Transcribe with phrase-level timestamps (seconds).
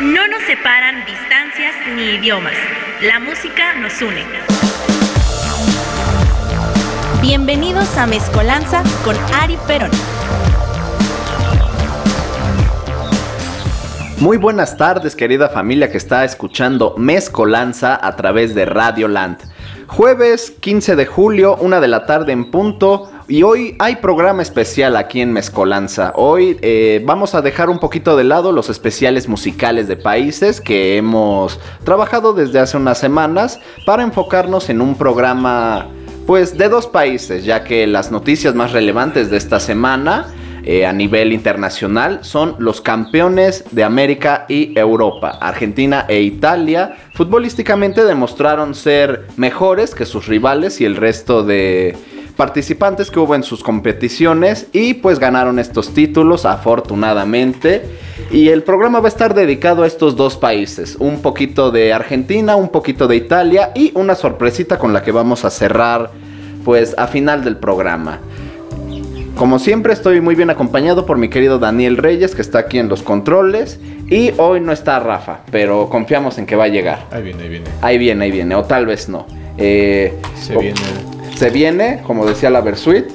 [0.00, 2.54] No nos separan distancias ni idiomas.
[3.02, 4.24] La música nos une.
[7.20, 9.90] Bienvenidos a Mezcolanza con Ari Perón.
[14.20, 19.36] Muy buenas tardes, querida familia que está escuchando Mezcolanza a través de Radio Land.
[19.92, 23.10] Jueves 15 de julio, una de la tarde en punto.
[23.26, 26.12] Y hoy hay programa especial aquí en Mezcolanza.
[26.14, 30.96] Hoy eh, vamos a dejar un poquito de lado los especiales musicales de países que
[30.96, 35.88] hemos trabajado desde hace unas semanas para enfocarnos en un programa
[36.24, 40.28] pues de dos países, ya que las noticias más relevantes de esta semana
[40.64, 45.38] eh, a nivel internacional son los campeones de América y Europa.
[45.40, 51.96] Argentina e Italia futbolísticamente demostraron ser mejores que sus rivales y el resto de
[52.36, 57.84] participantes que hubo en sus competiciones y pues ganaron estos títulos afortunadamente.
[58.30, 62.56] Y el programa va a estar dedicado a estos dos países, un poquito de Argentina,
[62.56, 66.10] un poquito de Italia y una sorpresita con la que vamos a cerrar
[66.64, 68.20] pues a final del programa.
[69.40, 72.90] Como siempre estoy muy bien acompañado por mi querido Daniel Reyes que está aquí en
[72.90, 77.06] los controles y hoy no está Rafa, pero confiamos en que va a llegar.
[77.10, 77.64] Ahí viene, ahí viene.
[77.80, 79.24] Ahí viene, ahí viene, o tal vez no.
[79.56, 80.78] Eh, Se viene.
[81.36, 83.06] Se viene, como decía la Versuit.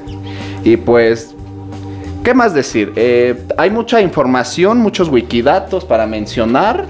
[0.63, 1.35] Y pues,
[2.23, 2.91] ¿qué más decir?
[2.95, 6.85] Eh, hay mucha información, muchos wikidatos para mencionar.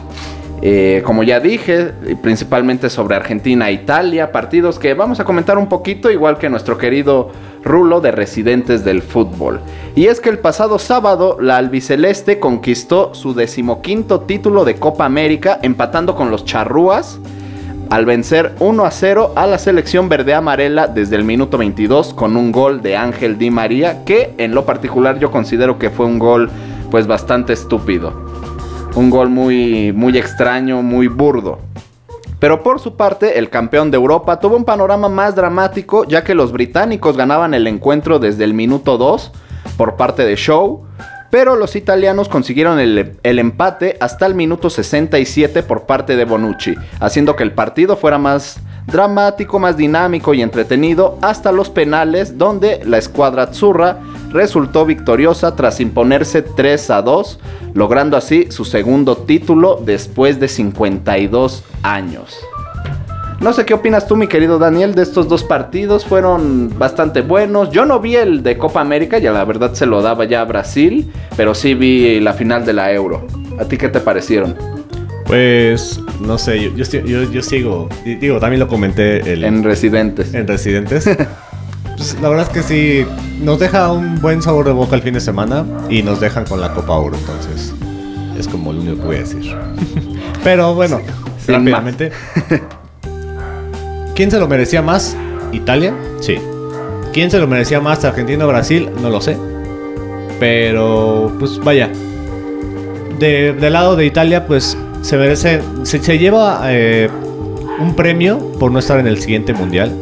[0.61, 1.91] Eh, como ya dije,
[2.23, 6.77] principalmente sobre Argentina e Italia, partidos que vamos a comentar un poquito, igual que nuestro
[6.77, 7.31] querido
[7.65, 9.59] Rulo de Residentes del Fútbol.
[9.95, 15.59] Y es que el pasado sábado la albiceleste conquistó su decimoquinto título de Copa América,
[15.63, 17.19] empatando con los charrúas
[17.89, 22.35] al vencer 1 a 0 a la selección verde amarela desde el minuto 22 con
[22.35, 26.19] un gol de Ángel Di María que en lo particular yo considero que fue un
[26.19, 26.49] gol
[26.89, 28.13] pues bastante estúpido.
[28.95, 31.59] Un gol muy muy extraño, muy burdo.
[32.45, 36.35] Pero por su parte, el campeón de Europa tuvo un panorama más dramático ya que
[36.35, 39.31] los británicos ganaban el encuentro desde el minuto 2
[39.77, 40.85] por parte de Show
[41.31, 46.75] pero los italianos consiguieron el, el, empate hasta el minuto 67 por parte de Bonucci,
[46.99, 52.81] haciendo que el partido fuera más dramático, más dinámico y entretenido hasta los penales donde
[52.85, 53.99] la escuadra azzurra
[54.31, 57.39] resultó victoriosa tras imponerse 3 a 2,
[57.73, 62.37] logrando así su segundo título después de 52 años.
[63.41, 66.05] No sé qué opinas tú, mi querido Daniel, de estos dos partidos.
[66.05, 67.69] Fueron bastante buenos.
[67.69, 70.45] Yo no vi el de Copa América, ya la verdad se lo daba ya a
[70.45, 73.27] Brasil, pero sí vi la final de la Euro.
[73.59, 74.55] ¿A ti qué te parecieron?
[75.25, 77.89] Pues, no sé, yo, yo, yo, yo sigo.
[78.05, 80.33] Digo, también lo comenté el, en Residentes.
[80.33, 81.05] En Residentes.
[81.97, 83.05] pues, la verdad es que sí,
[83.41, 86.61] nos deja un buen sabor de boca el fin de semana y nos dejan con
[86.61, 87.73] la Copa Oro, entonces
[88.37, 89.55] es como lo único que voy a decir.
[90.43, 91.01] pero bueno,
[91.43, 92.11] sí, rápidamente.
[94.13, 95.17] ¿Quién se lo merecía más?
[95.51, 95.93] ¿Italia?
[96.21, 96.37] Sí.
[97.13, 98.05] ¿Quién se lo merecía más?
[98.05, 98.89] ¿Argentina o Brasil?
[99.01, 99.37] No lo sé.
[100.39, 101.89] Pero, pues vaya.
[103.19, 105.61] De, del lado de Italia, pues se merece.
[105.83, 107.09] Se, se lleva eh,
[107.79, 109.95] un premio por no estar en el siguiente mundial.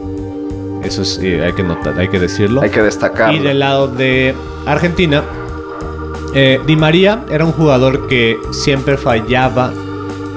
[0.83, 2.61] Eso es, eh, hay que notar, hay que decirlo.
[2.61, 3.37] Hay que destacarlo.
[3.37, 4.33] Y del lado de
[4.65, 5.23] Argentina,
[6.33, 9.73] eh, Di María era un jugador que siempre fallaba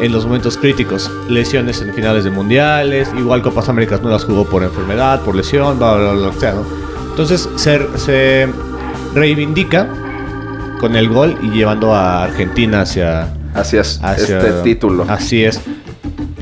[0.01, 1.11] en los momentos críticos.
[1.29, 5.79] Lesiones en finales de mundiales, igual Copas Américas no las jugó por enfermedad, por lesión,
[5.79, 6.65] bla, bla, bla, bla, ¿no?
[7.11, 8.49] Entonces se, se,
[9.15, 9.89] reivindica
[10.81, 15.05] con el gol y llevando a Argentina hacia, hacia, hacia este título.
[15.09, 15.61] Así es.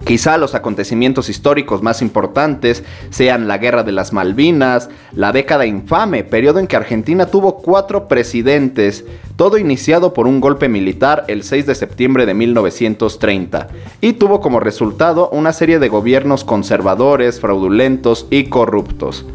[0.07, 6.23] Quizá los acontecimientos históricos más importantes sean la Guerra de las Malvinas, la década infame,
[6.23, 9.03] periodo en que Argentina tuvo cuatro presidentes,
[9.35, 13.67] todo iniciado por un golpe militar el 6 de septiembre de 1930,
[13.99, 19.25] y tuvo como resultado una serie de gobiernos conservadores, fraudulentos y corruptos.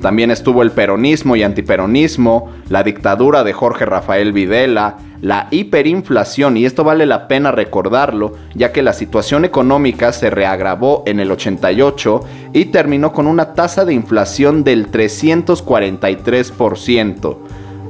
[0.00, 6.64] También estuvo el peronismo y antiperonismo, la dictadura de Jorge Rafael Videla, la hiperinflación, y
[6.66, 12.22] esto vale la pena recordarlo, ya que la situación económica se reagravó en el 88
[12.52, 17.36] y terminó con una tasa de inflación del 343%,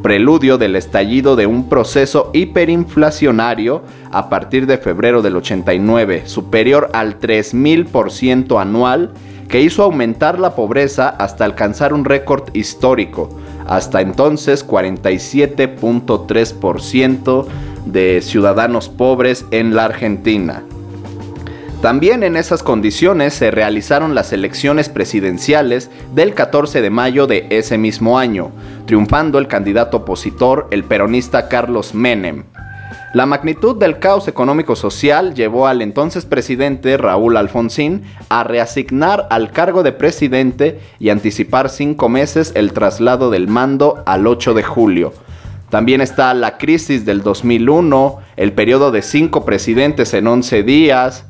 [0.02, 7.18] preludio del estallido de un proceso hiperinflacionario a partir de febrero del 89, superior al
[7.18, 9.12] 3000% anual,
[9.48, 13.30] que hizo aumentar la pobreza hasta alcanzar un récord histórico,
[13.66, 17.46] hasta entonces 47.3%
[17.86, 20.62] de ciudadanos pobres en la Argentina.
[21.82, 27.76] También en esas condiciones se realizaron las elecciones presidenciales del 14 de mayo de ese
[27.76, 28.52] mismo año,
[28.86, 32.44] triunfando el candidato opositor, el peronista Carlos Menem.
[33.14, 39.82] La magnitud del caos económico-social llevó al entonces presidente Raúl Alfonsín a reasignar al cargo
[39.82, 45.12] de presidente y anticipar cinco meses el traslado del mando al 8 de julio.
[45.68, 51.26] También está la crisis del 2001, el periodo de cinco presidentes en 11 días,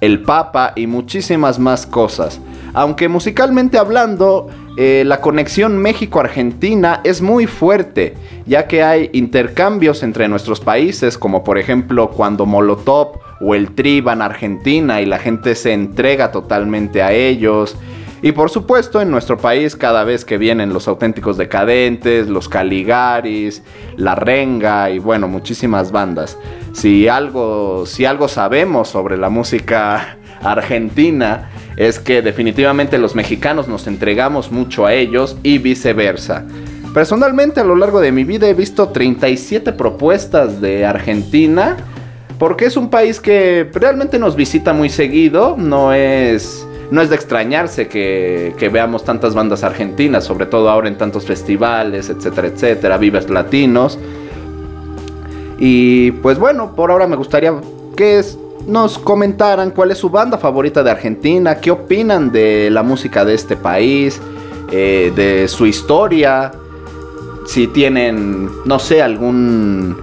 [0.00, 2.40] el Papa y muchísimas más cosas.
[2.74, 10.26] Aunque musicalmente hablando, eh, la conexión México-Argentina es muy fuerte, ya que hay intercambios entre
[10.26, 15.54] nuestros países, como por ejemplo cuando Molotov o el Tri van Argentina y la gente
[15.54, 17.76] se entrega totalmente a ellos.
[18.20, 23.62] Y por supuesto en nuestro país cada vez que vienen los auténticos decadentes, los Caligaris,
[23.96, 26.36] la Renga y bueno, muchísimas bandas.
[26.72, 33.86] Si algo, si algo sabemos sobre la música argentina es que definitivamente los mexicanos nos
[33.86, 36.44] entregamos mucho a ellos y viceversa.
[36.92, 41.76] Personalmente a lo largo de mi vida he visto 37 propuestas de Argentina
[42.38, 47.16] porque es un país que realmente nos visita muy seguido, no es no es de
[47.16, 53.28] extrañarse que, veamos tantas bandas argentinas, sobre todo ahora en tantos festivales, etcétera, etcétera, vives
[53.30, 53.98] latinos.
[55.58, 57.54] Y pues bueno, por ahora me gustaría
[57.96, 58.18] que
[58.66, 63.34] nos comentaran cuál es su banda favorita de Argentina, qué opinan de la música de
[63.34, 64.20] este país,
[64.72, 66.52] eh, de su historia,
[67.46, 69.96] si tienen, no sé, algún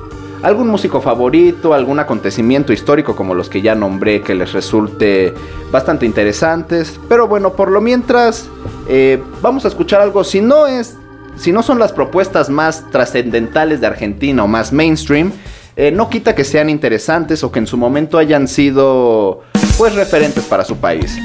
[0.44, 5.34] algún músico favorito, algún acontecimiento histórico como los que ya nombré que les resulte
[5.72, 7.00] bastante interesantes.
[7.08, 8.50] Pero bueno, por lo mientras,
[8.88, 10.24] eh, vamos a escuchar algo.
[10.24, 10.98] Si no es,
[11.36, 15.32] si no son las propuestas más trascendentales de Argentina o más mainstream,
[15.76, 19.44] eh, no quita que sean interesantes o que en su momento hayan sido,
[19.78, 21.18] pues, referentes para su país.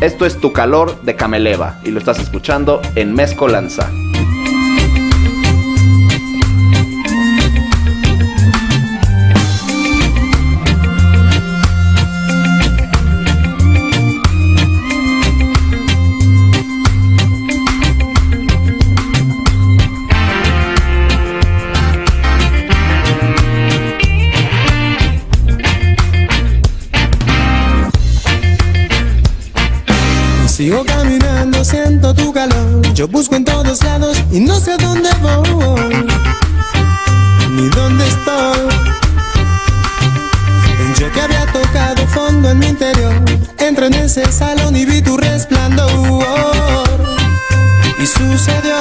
[0.00, 3.90] Esto es Tu Calor de Cameleva y lo estás escuchando en Mezcolanza.
[30.64, 32.80] Sigo caminando, siento tu calor.
[32.94, 36.06] Yo busco en todos lados y no sé a dónde voy,
[37.50, 38.68] ni dónde estoy.
[40.98, 43.14] Yo que había tocado fondo en mi interior,
[43.58, 46.24] entré en ese salón y vi tu resplandor.
[47.98, 48.73] Y sucedió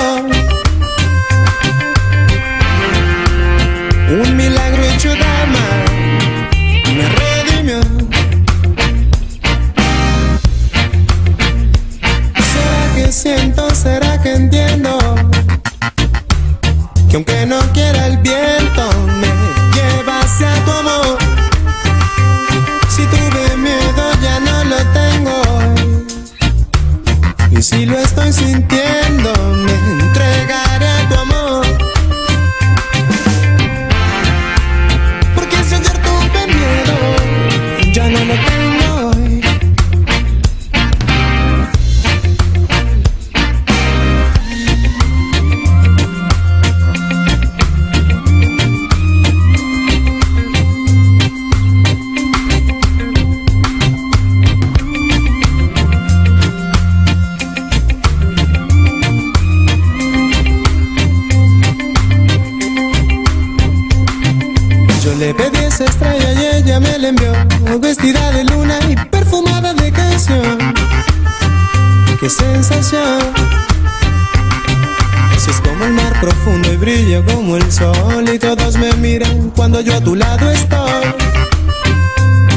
[77.22, 81.04] como el sol y todos me miran cuando yo a tu lado estoy.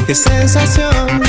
[0.07, 1.26] Qué sensación.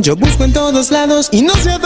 [0.00, 1.78] Yo busco en todos lados y no sé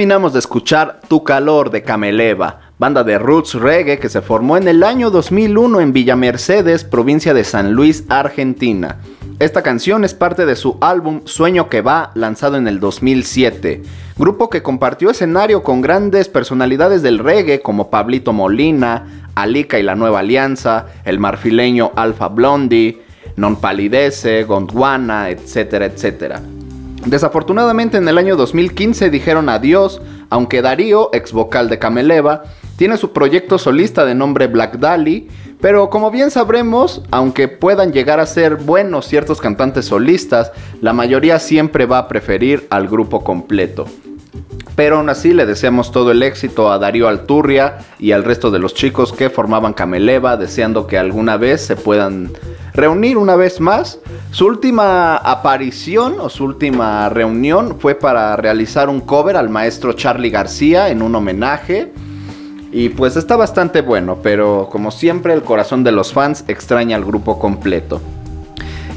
[0.00, 4.66] Terminamos de escuchar Tu Calor de Cameleva, banda de roots reggae que se formó en
[4.66, 8.96] el año 2001 en Villa Mercedes, provincia de San Luis, Argentina.
[9.40, 13.82] Esta canción es parte de su álbum Sueño que va, lanzado en el 2007.
[14.16, 19.96] Grupo que compartió escenario con grandes personalidades del reggae como Pablito Molina, Alica y la
[19.96, 23.02] Nueva Alianza, el marfileño Alpha Blondie,
[23.36, 26.40] Non Palidece, Gondwana, etcétera, etcétera.
[27.06, 32.44] Desafortunadamente en el año 2015 dijeron adiós, aunque Darío, ex vocal de Cameleva,
[32.76, 35.28] tiene su proyecto solista de nombre Black Dali,
[35.60, 41.38] pero como bien sabremos, aunque puedan llegar a ser buenos ciertos cantantes solistas, la mayoría
[41.38, 43.86] siempre va a preferir al grupo completo.
[44.76, 48.58] Pero aún así le deseamos todo el éxito a Darío Alturria y al resto de
[48.58, 52.30] los chicos que formaban Cameleva, deseando que alguna vez se puedan
[52.72, 53.98] reunir una vez más.
[54.30, 60.30] Su última aparición o su última reunión fue para realizar un cover al maestro Charlie
[60.30, 61.92] García en un homenaje.
[62.72, 67.04] Y pues está bastante bueno, pero como siempre el corazón de los fans extraña al
[67.04, 68.00] grupo completo.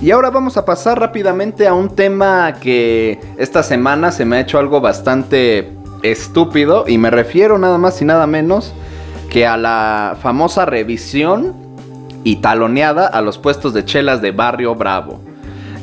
[0.04, 4.42] Y ahora vamos a pasar rápidamente a un tema que esta semana se me ha
[4.42, 8.74] hecho algo bastante estúpido y me refiero nada más y nada menos
[9.30, 11.54] que a la famosa revisión
[12.26, 15.22] y taloneada a los puestos de chelas de Barrio Bravo.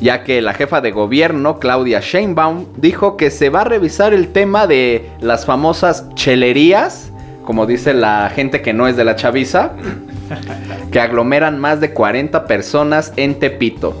[0.01, 4.31] Ya que la jefa de gobierno, Claudia Sheinbaum, dijo que se va a revisar el
[4.31, 7.11] tema de las famosas chelerías,
[7.43, 9.71] como dice la gente que no es de la chaviza,
[10.91, 13.95] que aglomeran más de 40 personas en Tepito.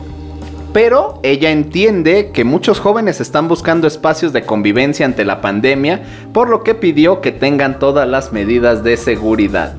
[0.73, 6.49] Pero ella entiende que muchos jóvenes están buscando espacios de convivencia ante la pandemia, por
[6.49, 9.73] lo que pidió que tengan todas las medidas de seguridad.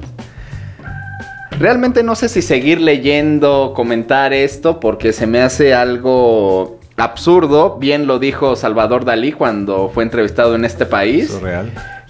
[1.58, 7.78] Realmente no sé si seguir leyendo, comentar esto, porque se me hace algo absurdo.
[7.78, 11.32] Bien lo dijo Salvador Dalí cuando fue entrevistado en este país.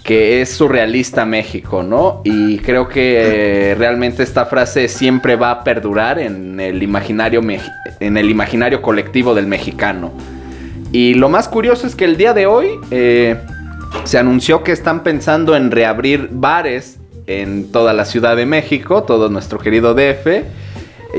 [0.03, 2.21] Que es surrealista México, ¿no?
[2.25, 7.41] Y creo que eh, realmente esta frase siempre va a perdurar en el imaginario,
[7.99, 10.11] en el imaginario colectivo del mexicano.
[10.91, 13.37] Y lo más curioso es que el día de hoy eh,
[14.03, 19.29] se anunció que están pensando en reabrir bares en toda la Ciudad de México, todo
[19.29, 20.43] nuestro querido DF.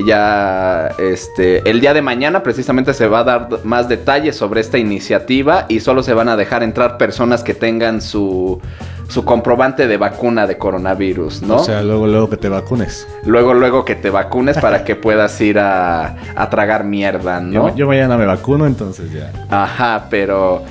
[0.06, 4.78] Ya, este, el día de mañana precisamente se va a dar más detalles sobre esta
[4.78, 8.60] iniciativa y solo se van a dejar entrar personas que tengan su,
[9.08, 11.56] su comprobante de vacuna de coronavirus, ¿no?
[11.56, 13.06] O sea, luego, luego que te vacunes.
[13.24, 17.68] luego, luego que te vacunes para que puedas ir a, a tragar mierda, ¿no?
[17.68, 19.30] Yo, yo mañana me vacuno, entonces ya.
[19.50, 20.62] Ajá, pero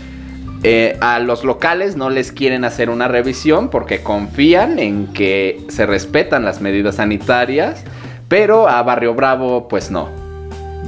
[0.65, 5.85] eh, a los locales no les quieren hacer una revisión porque confían en que se
[5.85, 7.83] respetan las medidas sanitarias,
[8.27, 10.09] pero a Barrio Bravo pues no.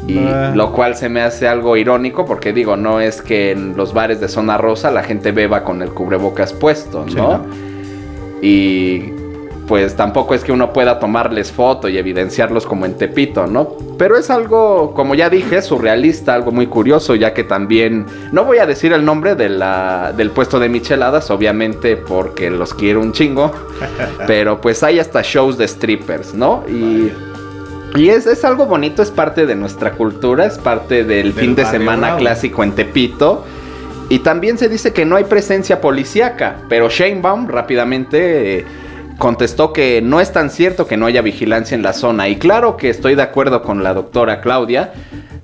[0.08, 0.52] Y Ah.
[0.54, 4.20] lo cual se me hace algo irónico porque digo, no es que en los bares
[4.20, 7.38] de zona rosa la gente beba con el cubrebocas puesto, Sí, ¿no?
[7.40, 7.46] ¿no?
[8.42, 9.12] Y
[9.68, 13.70] pues tampoco es que uno pueda tomarles foto y evidenciarlos como en Tepito, ¿no?
[13.98, 18.60] Pero es algo, como ya dije, surrealista, algo muy curioso, ya que también, no voy
[18.60, 23.12] a decir el nombre de la, del puesto de micheladas, obviamente porque los quiero un
[23.12, 23.52] chingo,
[24.28, 26.64] pero pues hay hasta shows de strippers, ¿no?
[26.68, 27.12] Y...
[27.96, 31.56] Y es, es algo bonito, es parte de nuestra cultura, es parte del, Del fin
[31.56, 32.20] de semana bravo.
[32.20, 33.46] clásico en Tepito.
[34.10, 38.66] Y también se dice que no hay presencia policíaca, pero Sheinbaum rápidamente eh,
[39.18, 42.28] contestó que no es tan cierto que no haya vigilancia en la zona.
[42.30, 44.94] Y claro que estoy de acuerdo con la doctora Claudia,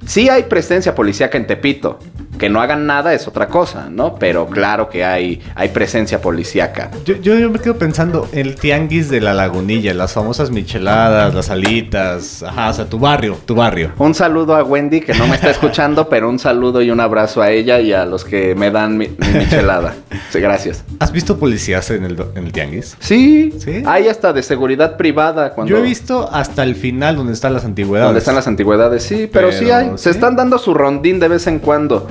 [0.06, 2.00] sí hay presencia policíaca en Tepito.
[2.38, 4.16] Que no hagan nada es otra cosa, ¿no?
[4.16, 6.90] Pero claro que hay, hay presencia policíaca.
[7.06, 11.50] Yo, yo, yo me quedo pensando el tianguis de la lagunilla, las famosas micheladas, las
[11.52, 13.92] alitas, ajá, o sea, tu barrio, tu barrio.
[14.00, 17.42] Un saludo a Wendy que no me está escuchando, pero un saludo y un abrazo
[17.42, 19.94] a ella y a los que me dan mi, mi michelada.
[20.32, 20.84] Sí, gracias.
[21.00, 22.96] ¿Has visto policías en el, do- en el tianguis?
[23.00, 23.84] Sí, ¿Sí?
[23.86, 27.66] hay hasta de seguridad privada cuando Yo he visto hasta el final donde están las
[27.66, 28.08] antigüedades.
[28.08, 29.92] donde están las antigüedades, sí, pero, sí hay.
[29.96, 30.10] Se ¿sí?
[30.10, 32.08] están dando su rondín de vez en cuando.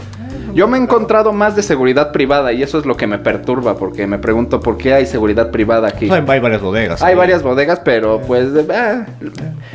[0.54, 3.76] Yo me he encontrado más de seguridad privada y eso es lo que me perturba
[3.76, 6.10] porque me pregunto por qué hay seguridad privada aquí.
[6.10, 7.02] Hay, hay varias bodegas.
[7.02, 7.18] Hay ahí.
[7.18, 9.06] varias bodegas, pero pues, ah,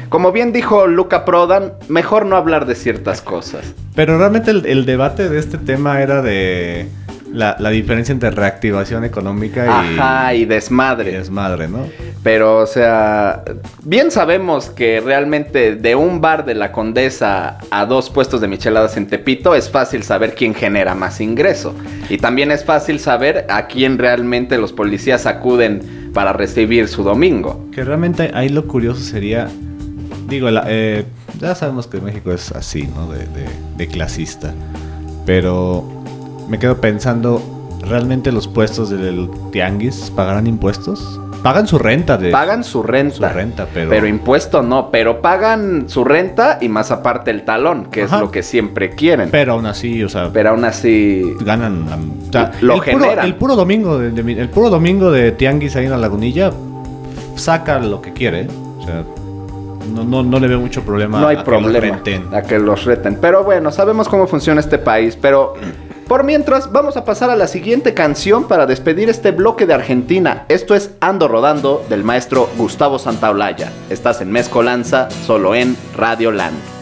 [0.10, 3.74] como bien dijo Luca Prodan, mejor no hablar de ciertas cosas.
[3.96, 6.88] Pero realmente el, el debate de este tema era de
[7.36, 11.12] la, la diferencia entre reactivación económica y, Ajá, y y desmadre.
[11.12, 11.80] desmadre, ¿no?
[12.24, 13.44] Pero, o sea,
[13.84, 18.98] bien sabemos que realmente de un bar de la Condesa a dos puestos de micheladas
[18.98, 21.76] en Tepito es fácil saber quién genera más ingreso.
[22.10, 27.68] Y también es fácil saber a quién realmente los policías acuden para recibir su domingo.
[27.72, 29.48] Que realmente ahí lo curioso sería,
[30.30, 31.04] digo, la- eh,
[31.40, 33.12] ya sabemos que México es así, ¿no?
[33.12, 34.54] De, de- de clasista.
[35.26, 35.84] Pero
[36.48, 37.42] me quedo pensando,
[37.82, 41.20] ¿realmente los puestos del tianguis pagarán impuestos?
[41.44, 42.32] Pagan su renta de...
[42.32, 43.30] Pagan su renta.
[43.30, 47.86] Su renta, pero- Pero impuesto no, pero pagan su renta y más aparte el talón,
[47.92, 48.16] que Ajá.
[48.16, 49.30] es lo que siempre quieren.
[49.30, 51.22] Pero, Pero aún así, o sea, aún así...
[51.42, 51.86] ganan...
[52.30, 53.26] o sea, Lo el puro, generan.
[53.28, 54.08] el puro domingo de,
[54.42, 56.52] el puro domingo de tianguis ahí en la lagunilla
[57.36, 58.42] saca lo que quiere.
[58.42, 58.48] ¿eh?
[58.80, 59.04] O sea,
[59.94, 61.20] no, no, no le veo mucho problema.
[61.22, 62.34] No hay a que lo problema renten.
[62.34, 63.20] a que los reten.
[63.22, 65.16] Pero bueno, sabemos cómo funciona este país.
[65.22, 65.54] Pero
[66.08, 70.46] por mientras, vamos a pasar a la siguiente canción para despedir este bloque de Argentina.
[70.50, 73.72] Esto es Ando Rodando del maestro Gustavo Santaolalla.
[73.90, 76.76] Estás en Mezcolanza, solo en Radio Land.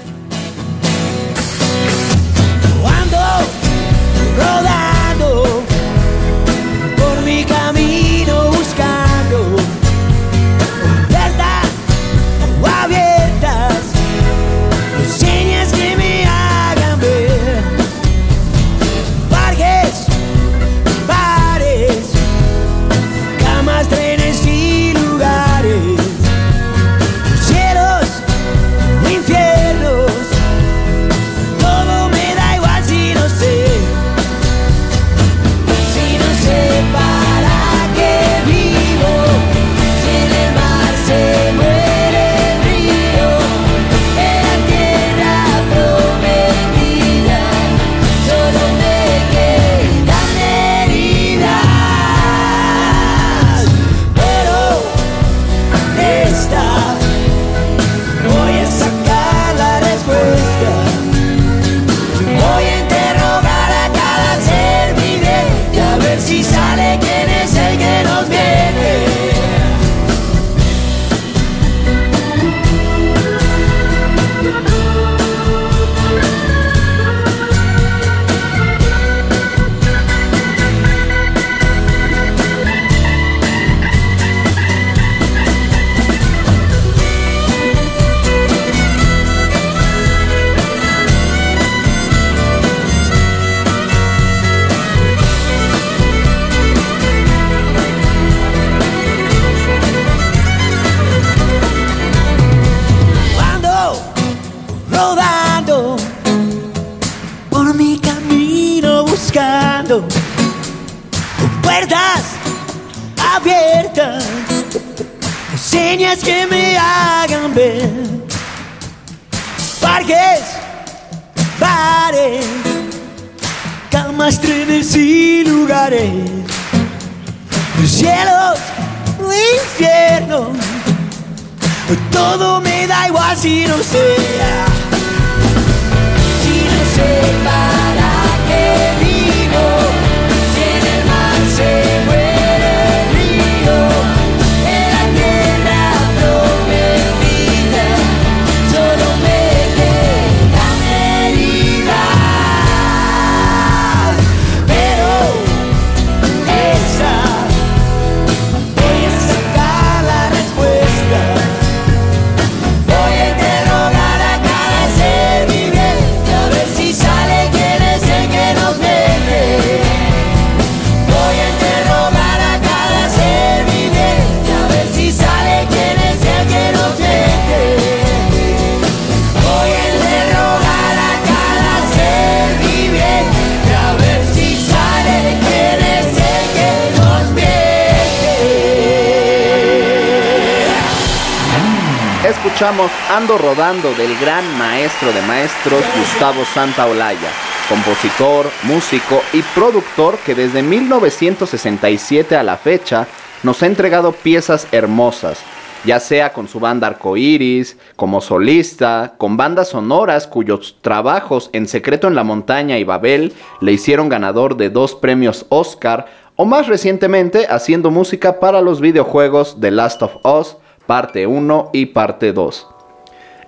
[192.45, 197.29] Escuchamos Ando Rodando del gran maestro de maestros Gustavo Santaolalla,
[197.69, 203.07] compositor, músico y productor que desde 1967 a la fecha
[203.43, 205.39] nos ha entregado piezas hermosas,
[205.85, 212.09] ya sea con su banda Arcoiris, como solista, con bandas sonoras cuyos trabajos En Secreto
[212.09, 217.47] en la Montaña y Babel le hicieron ganador de dos premios Oscar, o más recientemente
[217.49, 222.67] haciendo música para los videojuegos The Last of Us, parte 1 y parte 2.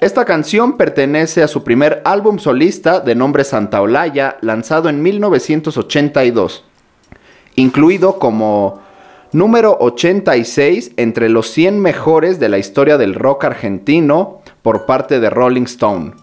[0.02, 6.65] Esta canción pertenece a su primer álbum solista de nombre Santa Olaya, lanzado en 1982,
[7.56, 8.82] incluido como
[9.32, 15.30] número 86 entre los 100 mejores de la historia del rock argentino por parte de
[15.30, 16.13] Rolling Stone.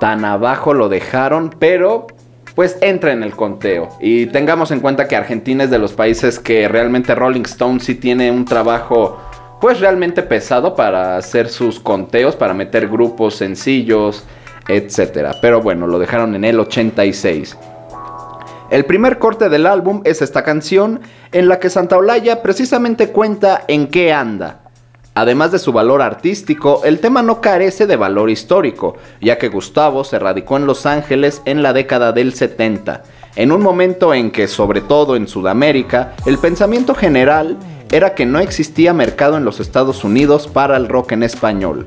[0.00, 2.06] Tan abajo lo dejaron, pero
[2.54, 3.88] pues entra en el conteo.
[4.00, 7.94] Y tengamos en cuenta que Argentina es de los países que realmente Rolling Stone sí
[7.94, 9.18] tiene un trabajo
[9.64, 14.22] pues realmente pesado para hacer sus conteos, para meter grupos sencillos,
[14.68, 15.30] etc.
[15.40, 17.56] Pero bueno, lo dejaron en el 86.
[18.68, 21.00] El primer corte del álbum es esta canción
[21.32, 24.64] en la que Santa Olaya precisamente cuenta en qué anda.
[25.14, 30.04] Además de su valor artístico, el tema no carece de valor histórico, ya que Gustavo
[30.04, 33.02] se radicó en Los Ángeles en la década del 70,
[33.36, 37.56] en un momento en que, sobre todo en Sudamérica, el pensamiento general
[37.94, 41.86] era que no existía mercado en los Estados Unidos para el rock en español.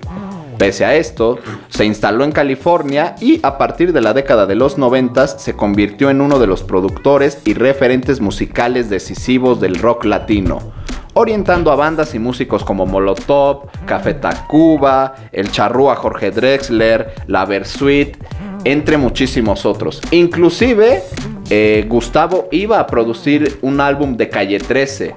[0.57, 4.77] Pese a esto, se instaló en California y a partir de la década de los
[4.77, 10.59] 90 se convirtió en uno de los productores y referentes musicales decisivos del rock latino,
[11.13, 18.15] orientando a bandas y músicos como Molotov, Café Tacuba, El Charrúa Jorge Drexler, La Versuit,
[18.63, 20.01] entre muchísimos otros.
[20.11, 21.03] Inclusive,
[21.49, 25.13] eh, Gustavo iba a producir un álbum de Calle 13,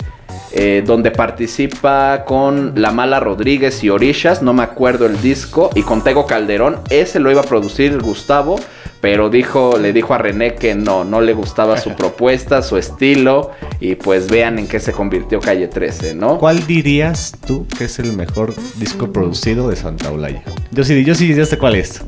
[0.53, 5.83] eh, donde participa con La Mala Rodríguez y Orishas, no me acuerdo el disco, y
[5.83, 8.59] con Tego Calderón, ese lo iba a producir Gustavo,
[9.01, 13.53] pero dijo, le dijo a René que no, no le gustaba su propuesta, su estilo,
[13.79, 16.39] y pues vean en qué se convirtió Calle 13, ¿no?
[16.39, 20.43] ¿Cuál dirías tú que es el mejor disco producido de Santa Olaya?
[20.73, 22.03] Yo sí, yo sí, ya sé cuál es.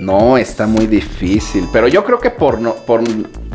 [0.00, 3.02] No, está muy difícil, pero yo creo que por, no, por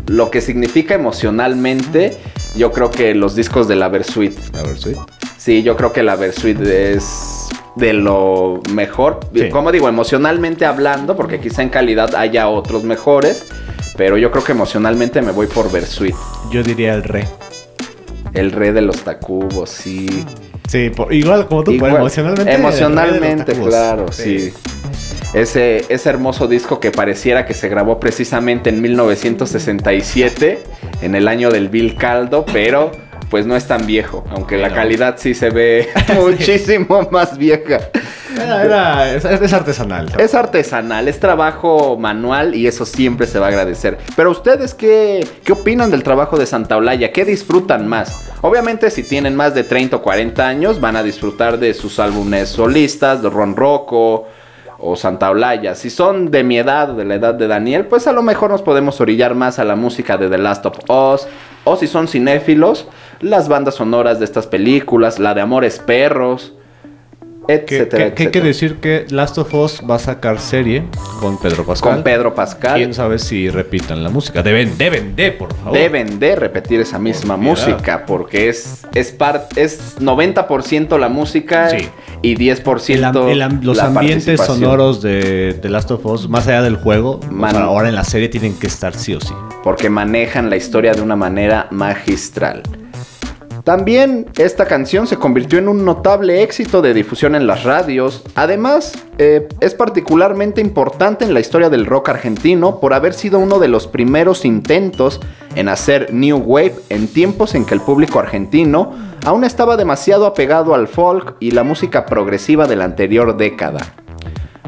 [0.10, 2.18] lo que significa emocionalmente,
[2.56, 4.34] yo creo que los discos de la Versuit.
[4.54, 4.98] La Versuit.
[5.38, 9.20] Sí, yo creo que la Versuit es de lo mejor.
[9.34, 9.50] Sí.
[9.50, 13.46] Como digo, emocionalmente hablando, porque quizá en calidad haya otros mejores,
[13.98, 16.16] pero yo creo que emocionalmente me voy por Versuit.
[16.52, 17.28] Yo diría el re.
[18.34, 20.26] El rey de los tacubos, sí.
[20.68, 22.54] Sí, por- igual como tú, Igual, emocionalmente.
[22.54, 24.52] Emocionalmente, claro, sí.
[25.34, 30.60] Ese, ese hermoso disco que pareciera que se grabó precisamente en 1967,
[31.02, 32.92] en el año del Bill Caldo, pero
[33.30, 35.88] pues no es tan viejo, aunque la calidad sí se ve
[36.20, 37.78] muchísimo más vieja.
[38.36, 40.08] Era, era- es, es artesanal.
[40.12, 40.18] ¿no?
[40.24, 44.00] Es artesanal, es trabajo manual y eso siempre se va a agradecer.
[44.16, 47.12] Pero ustedes, ¿qué, qué opinan del trabajo de Santa Olaya?
[47.12, 48.24] ¿Qué disfrutan más?
[48.42, 52.50] Obviamente, si tienen más de 30 o 40 años, van a disfrutar de sus álbumes
[52.50, 54.28] solistas, de Ron Rocco
[54.80, 55.76] o Santa Olaya.
[55.76, 58.62] Si son de mi edad de la edad de Daniel, pues a lo mejor nos
[58.62, 61.28] podemos orillar más a la música de The Last of Us.
[61.66, 62.88] O si son cinéfilos,
[63.20, 66.54] las bandas sonoras de estas películas, la de Amores Perros,
[67.54, 70.84] etcétera, que- hay que decir que Last of Us va a sacar serie
[71.20, 71.94] con Pedro Pascal.
[71.96, 72.76] Con Pedro Pascal.
[72.76, 74.44] Quién sabe si repitan la música.
[74.44, 75.74] Deben, deben de, por favor.
[75.74, 81.70] Deben de repetir esa misma Por música porque es es par- es 90% la música
[81.70, 81.88] Sí.
[82.22, 86.62] y 10% El el los la ambientes sonoros de, de Last of Us, más allá
[86.62, 89.34] del juego, o Man- sea, ahora en la serie tienen que estar sí o sí.
[89.64, 92.64] porque manejan la historia de una manera magistral.
[93.70, 98.24] También esta canción se convirtió en un notable éxito de difusión en las radios.
[98.34, 103.60] Además, eh, es particularmente importante en la historia del rock argentino por haber sido uno
[103.60, 105.22] de los primeros intentos
[105.54, 108.92] en hacer New Wave en tiempos en que el público argentino
[109.24, 113.94] aún estaba demasiado apegado al folk y la música progresiva de la anterior década.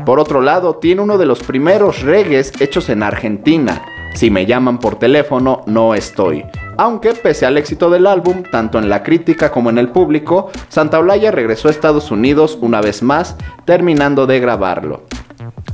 [0.05, 3.81] Por otro lado, tiene uno de los primeros reggaes hechos en Argentina.
[4.13, 6.45] Si me llaman por teléfono, no estoy.
[6.77, 10.99] Aunque, pese al éxito del álbum, tanto en la crítica como en el público, Santa
[10.99, 15.03] Olaya regresó a Estados Unidos una vez más, terminando de grabarlo.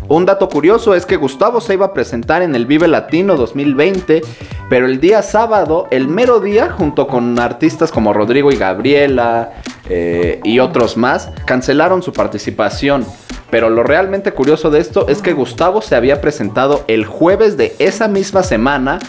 [0.09, 4.21] Un dato curioso es que Gustavo se iba a presentar en el Vive Latino 2020,
[4.69, 9.51] pero el día sábado, el mero día, junto con artistas como Rodrigo y Gabriela
[9.89, 13.05] eh, y otros más, cancelaron su participación.
[13.49, 17.75] Pero lo realmente curioso de esto es que Gustavo se había presentado el jueves de
[17.79, 18.99] esa misma semana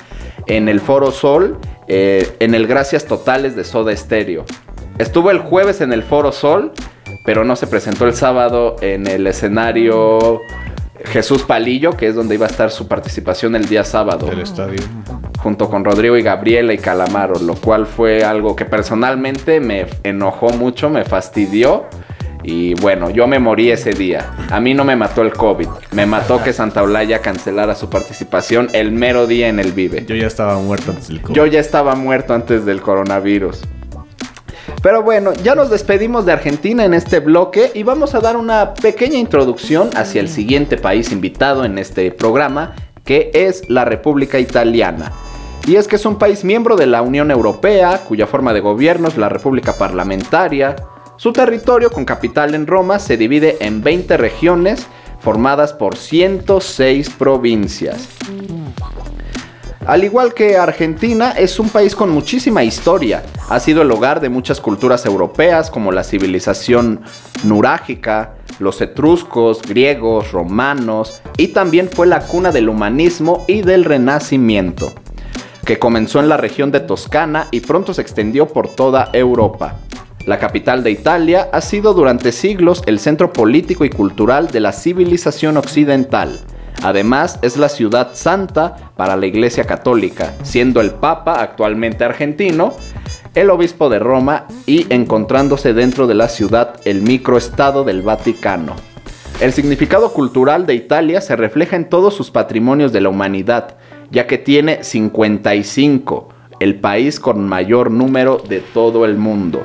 [0.47, 4.45] en el Foro Sol, eh, en el Gracias Totales de Soda Stereo.
[4.99, 6.73] Estuvo el jueves en el Foro Sol,
[7.25, 10.41] pero no se presentó el sábado en el escenario
[11.05, 14.81] Jesús Palillo, que es donde iba a estar su participación el día sábado Del estadio.
[15.39, 20.51] junto con Rodrigo y Gabriela y Calamaro, lo cual fue algo que personalmente me enojó
[20.51, 21.87] mucho, me fastidió.
[22.43, 24.31] Y bueno, yo me morí ese día.
[24.51, 28.69] A mí no me mató el COVID, me mató que Santa Olaya cancelara su participación
[28.73, 30.05] el mero día en el Vive.
[30.07, 31.35] Yo ya estaba muerto antes del COVID.
[31.35, 33.63] Yo ya estaba muerto antes del coronavirus.
[34.83, 38.75] Pero bueno, ya nos despedimos de Argentina en este bloque y vamos a dar una
[38.75, 45.11] pequeña introducción hacia el siguiente país invitado en este programa, que es la República Italiana.
[45.67, 49.09] Y es que es un país miembro de la Unión Europea, cuya forma de gobierno
[49.09, 50.77] es la República Parlamentaria.
[51.19, 54.87] Su territorio, con capital en Roma, se divide en 20 regiones
[55.19, 58.07] formadas por 106 provincias.
[59.85, 63.25] Al igual que Argentina, es un país con muchísima historia.
[63.49, 67.01] Ha sido el hogar de muchas culturas europeas como la civilización
[67.43, 74.93] nurágica, los etruscos, griegos, romanos y también fue la cuna del humanismo y del renacimiento,
[75.65, 79.81] que comenzó en la región de Toscana y pronto se extendió por toda Europa.
[80.29, 84.73] La capital de Italia ha sido durante siglos el centro político y cultural de la
[84.73, 86.39] civilización occidental.
[86.83, 92.75] Además, es la ciudad santa para la Iglesia Católica, siendo el Papa, actualmente argentino,
[93.35, 98.77] el obispo de Roma y encontrándose dentro de la ciudad el microestado del Vaticano.
[99.41, 103.79] El significado cultural de Italia se refleja en todos sus patrimonios de la humanidad,
[104.11, 106.29] ya que tiene 55,
[106.61, 109.65] el país con mayor número de todo el mundo.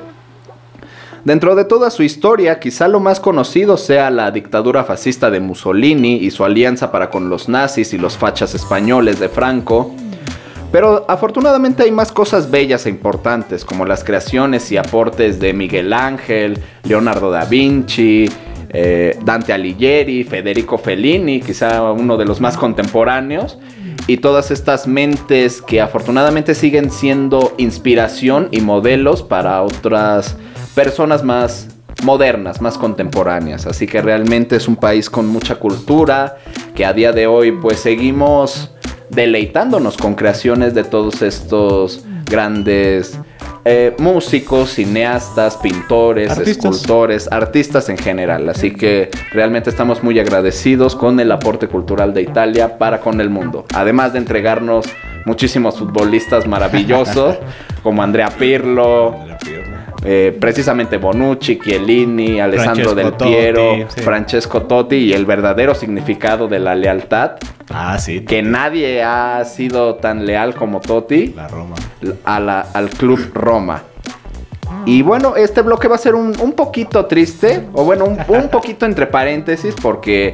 [1.25, 6.15] Dentro de toda su historia, quizá lo más conocido sea la dictadura fascista de Mussolini
[6.15, 9.95] y su alianza para con los nazis y los fachas españoles de Franco.
[10.69, 15.93] Pero afortunadamente hay más cosas bellas e importantes, como las creaciones y aportes de Miguel
[15.93, 18.29] Ángel, Leonardo da Vinci,
[18.71, 23.59] eh, Dante Alighieri, Federico Fellini, quizá uno de los más contemporáneos,
[24.07, 30.36] y todas estas mentes que afortunadamente siguen siendo inspiración y modelos para otras
[30.75, 31.67] personas más
[32.03, 33.65] modernas, más contemporáneas.
[33.65, 36.38] Así que realmente es un país con mucha cultura,
[36.75, 38.71] que a día de hoy pues seguimos
[39.09, 43.19] deleitándonos con creaciones de todos estos grandes
[43.65, 46.57] eh, músicos, cineastas, pintores, Artistas.
[46.57, 48.49] escultores, artistas en general.
[48.49, 53.29] Así que realmente estamos muy agradecidos con el aporte cultural de Italia para con el
[53.29, 53.65] mundo.
[53.73, 54.88] Además de entregarnos
[55.25, 57.38] muchísimos futbolistas maravillosos
[57.83, 59.15] como Andrea Pirlo,
[60.05, 64.01] eh, precisamente Bonucci, Chiellini, Alessandro Francesco Del Piero, Totti, sí.
[64.01, 67.33] Francesco Totti y el verdadero significado de la lealtad,
[67.69, 68.21] Ah, sí.
[68.21, 71.75] que nadie ha sido tan leal como Totti La Roma.
[72.25, 73.83] a la- al club Roma.
[74.85, 78.49] Y bueno, este bloque va a ser un, un poquito triste, o bueno, un, un
[78.49, 80.33] poquito entre paréntesis, porque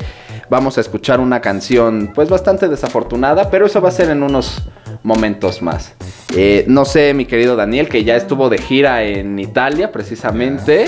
[0.49, 4.63] vamos a escuchar una canción pues bastante desafortunada, pero eso va a ser en unos
[5.03, 5.93] momentos más.
[6.35, 10.87] Eh, no sé, mi querido Daniel, que ya estuvo de gira en Italia precisamente,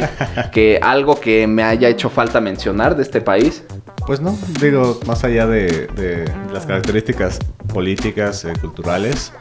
[0.51, 3.63] que algo que me haya hecho falta mencionar de este país.
[4.05, 7.39] Pues no, digo, más allá de, de las características
[7.71, 9.31] políticas, eh, culturales,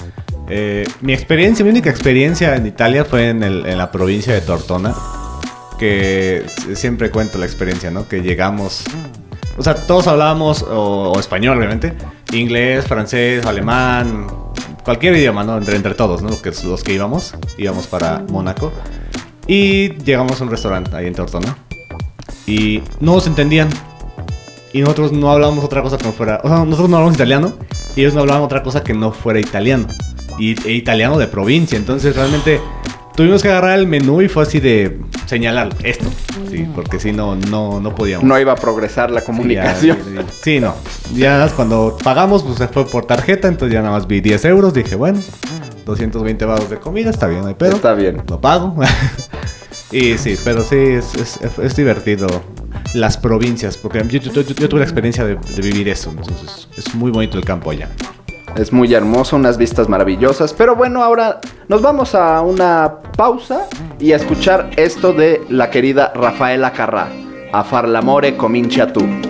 [0.48, 4.40] eh, mi experiencia, mi única experiencia en Italia fue en, el- en la provincia de
[4.42, 4.94] Tortona,
[5.78, 8.06] que siempre cuento la experiencia, ¿no?
[8.06, 8.84] Que llegamos,
[9.56, 11.94] o sea, todos hablábamos, o, o español obviamente,
[12.32, 14.26] inglés, francés, alemán,
[14.84, 15.58] cualquier idioma, ¿no?
[15.58, 16.30] Entre, entre todos, ¿no?
[16.30, 18.72] Los que, los que íbamos, íbamos para Mónaco.
[19.46, 21.56] Y llegamos a un restaurante ahí en Tortona.
[22.46, 23.68] Y no nos entendían.
[24.72, 26.40] Y nosotros no hablábamos otra cosa que no fuera.
[26.44, 27.52] O sea, nosotros no hablamos italiano.
[27.96, 29.86] Y ellos no hablaban otra cosa que no fuera italiano.
[30.38, 31.76] Y e italiano de provincia.
[31.76, 32.60] Entonces realmente
[33.20, 36.06] tuvimos que agarrar el menú y fue así de señalar esto.
[36.50, 38.24] Sí, porque si no, no, no podíamos.
[38.26, 39.98] No iba a progresar la comunicación.
[40.02, 40.74] Sí, ya, sí, no.
[41.14, 43.46] Ya cuando pagamos, pues se fue por tarjeta.
[43.48, 44.72] Entonces ya nada más vi 10 euros.
[44.72, 45.20] Dije, bueno,
[45.84, 47.10] 220 baros de comida.
[47.10, 47.76] Está bien, no hay pedo.
[47.76, 48.22] Está bien.
[48.26, 48.74] Lo pago.
[49.92, 52.26] y sí, pero sí, es, es- es divertido
[52.94, 56.68] las provincias, porque yo, yo- yo- yo tuve la experiencia de, de vivir eso, entonces
[56.76, 57.88] es muy bonito el campo allá.
[58.56, 60.52] Es muy hermoso, unas vistas maravillosas.
[60.52, 63.66] Pero bueno, ahora nos vamos a una pausa
[63.98, 67.06] y a escuchar esto de la querida Rafaela Carrà.
[67.52, 69.29] A far l'amore comincia tu.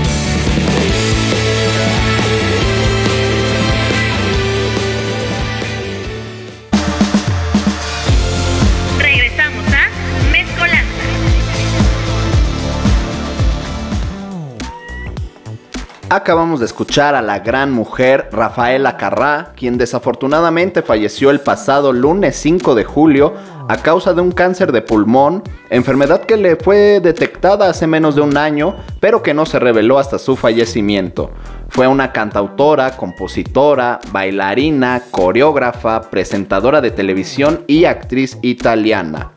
[16.13, 22.35] Acabamos de escuchar a la gran mujer Rafaela Carrá, quien desafortunadamente falleció el pasado lunes
[22.35, 23.33] 5 de julio
[23.69, 28.23] a causa de un cáncer de pulmón, enfermedad que le fue detectada hace menos de
[28.23, 31.31] un año, pero que no se reveló hasta su fallecimiento.
[31.69, 39.31] Fue una cantautora, compositora, bailarina, coreógrafa, presentadora de televisión y actriz italiana.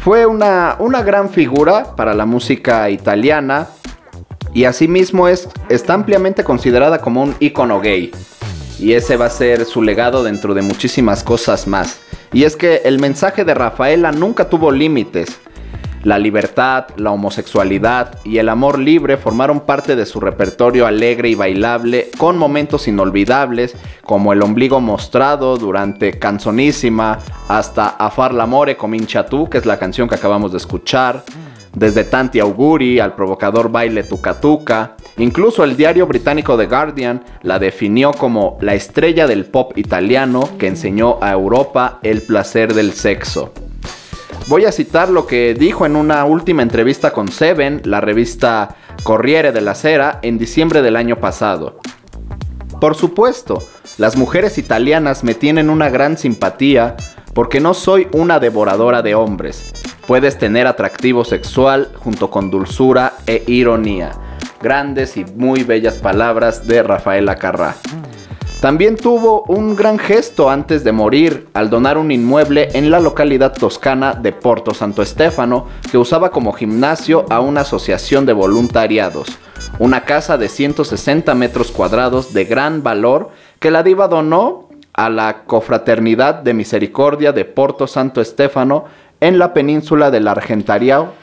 [0.00, 3.68] Fue una, una gran figura para la música italiana,
[4.54, 8.12] y asimismo es, está ampliamente considerada como un ícono gay.
[8.78, 12.00] Y ese va a ser su legado dentro de muchísimas cosas más.
[12.32, 15.40] Y es que el mensaje de Rafaela nunca tuvo límites.
[16.04, 21.34] La libertad, la homosexualidad y el amor libre formaron parte de su repertorio alegre y
[21.34, 29.24] bailable con momentos inolvidables como el ombligo mostrado durante Canzonísima hasta A far l'amore comincia
[29.24, 31.24] tu, que es la canción que acabamos de escuchar
[31.74, 34.96] desde Tanti Auguri al provocador baile Tuca Tuca.
[35.18, 40.66] Incluso el diario británico The Guardian la definió como la estrella del pop italiano que
[40.66, 43.52] enseñó a Europa el placer del sexo.
[44.46, 49.52] Voy a citar lo que dijo en una última entrevista con Seven, la revista Corriere
[49.52, 51.78] della Sera, en diciembre del año pasado.
[52.78, 53.62] Por supuesto,
[53.96, 56.96] las mujeres italianas me tienen una gran simpatía
[57.32, 59.72] porque no soy una devoradora de hombres.
[60.06, 64.12] Puedes tener atractivo sexual junto con dulzura e ironía.
[64.60, 67.74] Grandes y muy bellas palabras de Rafaela Carrá.
[68.60, 73.54] También tuvo un gran gesto antes de morir al donar un inmueble en la localidad
[73.54, 79.38] toscana de Porto Santo Stefano que usaba como gimnasio a una asociación de voluntariados.
[79.78, 85.44] Una casa de 160 metros cuadrados de gran valor que la diva donó a la
[85.44, 88.84] Confraternidad de Misericordia de Porto Santo Stefano
[89.24, 91.14] en la península del Argentariao,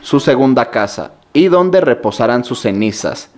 [0.00, 3.28] su segunda casa, y donde reposarán sus cenizas.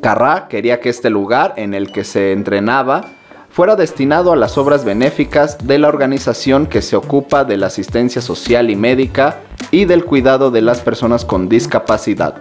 [0.00, 3.04] Carrá quería que este lugar en el que se entrenaba
[3.50, 8.22] fuera destinado a las obras benéficas de la organización que se ocupa de la asistencia
[8.22, 12.36] social y médica y del cuidado de las personas con discapacidad.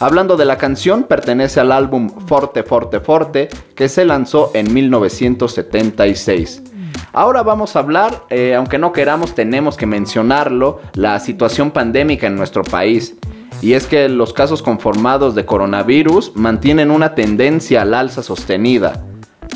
[0.00, 6.73] Hablando de la canción, pertenece al álbum Forte Forte Forte que se lanzó en 1976.
[7.12, 12.36] Ahora vamos a hablar, eh, aunque no queramos, tenemos que mencionarlo, la situación pandémica en
[12.36, 13.14] nuestro país.
[13.62, 19.04] Y es que los casos conformados de coronavirus mantienen una tendencia al alza sostenida.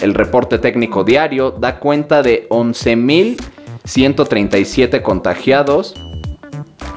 [0.01, 5.95] El reporte técnico diario da cuenta de 11.137 contagiados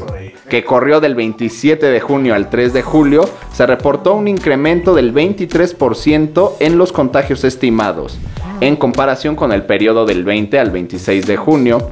[0.48, 5.12] que corrió del 27 de junio al 3 de julio, se reportó un incremento del
[5.12, 8.18] 23% en los contagios estimados,
[8.62, 11.90] en comparación con el periodo del 20 al 26 de junio,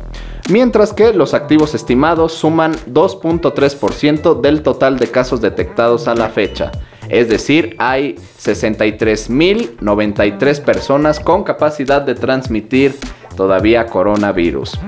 [0.48, 6.72] mientras que los activos estimados suman 2.3% del total de casos detectados a la fecha.
[7.08, 12.96] Es decir, hay 63.093 personas con capacidad de transmitir
[13.36, 14.78] todavía coronavirus.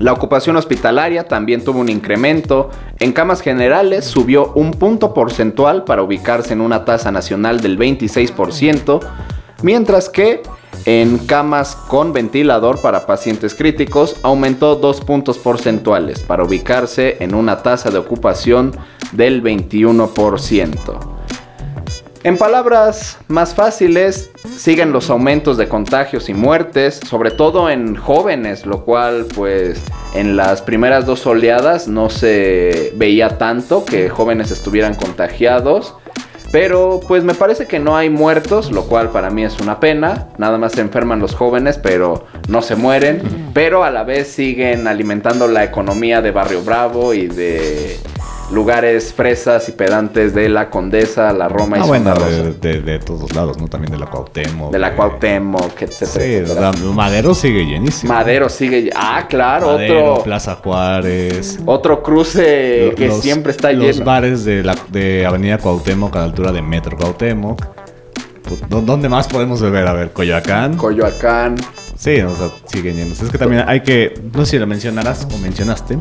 [0.00, 2.70] La ocupación hospitalaria también tuvo un incremento.
[2.98, 9.00] En camas generales subió un punto porcentual para ubicarse en una tasa nacional del 26%,
[9.62, 10.42] mientras que
[10.84, 17.62] en camas con ventilador para pacientes críticos aumentó dos puntos porcentuales para ubicarse en una
[17.62, 18.72] tasa de ocupación
[19.12, 21.13] del 21%.
[22.24, 28.64] En palabras más fáciles, siguen los aumentos de contagios y muertes, sobre todo en jóvenes,
[28.64, 29.82] lo cual pues
[30.14, 35.96] en las primeras dos oleadas no se veía tanto que jóvenes estuvieran contagiados.
[36.50, 40.28] Pero pues me parece que no hay muertos, lo cual para mí es una pena.
[40.38, 43.50] Nada más se enferman los jóvenes, pero no se mueren.
[43.52, 47.98] Pero a la vez siguen alimentando la economía de Barrio Bravo y de
[48.52, 52.98] lugares fresas y pedantes de la Condesa, la Roma y Ah, bueno, de, de- de
[52.98, 53.68] todos lados, ¿no?
[53.68, 54.70] También de la Cuauhtémoc.
[54.72, 56.24] De la de- Cuauhtémoc, etcétera.
[56.24, 56.72] Sí, etcétera.
[56.92, 58.12] Madero sigue llenísimo.
[58.12, 58.90] Madero sigue.
[58.94, 60.24] Ah, claro, Madero, otro.
[60.24, 61.58] Plaza Juárez.
[61.64, 64.04] Otro cruce que los- siempre está Los lleno.
[64.04, 67.60] bares de, la, de Avenida Cuauhtémoc a la altura de Metro Cuauhtémoc.
[68.44, 69.86] Pu- ¿dó- ¿Dónde más podemos beber?
[69.88, 70.76] A ver, Coyoacán.
[70.76, 71.56] Coyoacán.
[71.96, 73.20] Sí, o sea, siguen llenos.
[73.22, 75.98] Es que también hay que, no sé si lo mencionarás o mencionaste,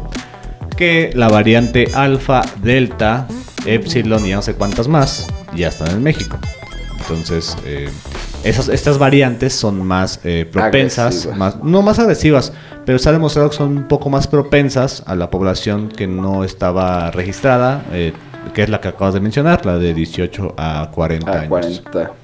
[0.73, 3.27] que la variante alfa, delta,
[3.65, 6.37] epsilon y no sé cuántas más ya están en México.
[6.99, 7.89] Entonces, eh,
[8.43, 12.53] esas, estas variantes son más eh, propensas, más, no más agresivas,
[12.85, 16.43] pero se ha demostrado que son un poco más propensas a la población que no
[16.43, 18.13] estaba registrada, eh,
[18.53, 21.49] que es la que acabas de mencionar, la de 18 a 40 A años.
[21.49, 22.22] 40.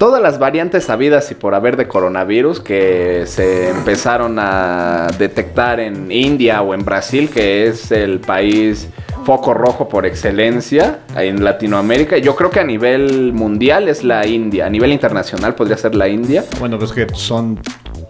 [0.00, 6.10] Todas las variantes sabidas y por haber de coronavirus que se empezaron a detectar en
[6.10, 8.88] India o en Brasil, que es el país
[9.26, 12.16] foco rojo por excelencia en Latinoamérica.
[12.16, 16.08] Yo creo que a nivel mundial es la India, a nivel internacional podría ser la
[16.08, 16.46] India.
[16.58, 17.60] Bueno, pues que son,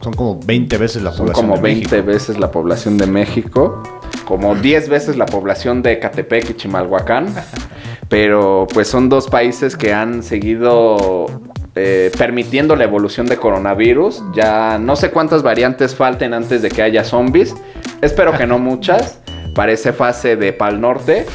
[0.01, 2.07] son como 20 veces la Son población como de 20 México.
[2.07, 3.83] veces la población de México,
[4.27, 7.35] como 10 veces la población de Catepec y Chimalhuacán,
[8.09, 11.27] pero pues son dos países que han seguido
[11.75, 14.23] eh, permitiendo la evolución de coronavirus.
[14.35, 17.55] Ya no sé cuántas variantes falten antes de que haya zombies,
[18.01, 19.21] espero que no muchas.
[19.55, 21.27] Parece fase de Pal Norte,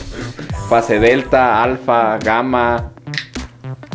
[0.70, 2.92] fase Delta, Alfa, Gamma,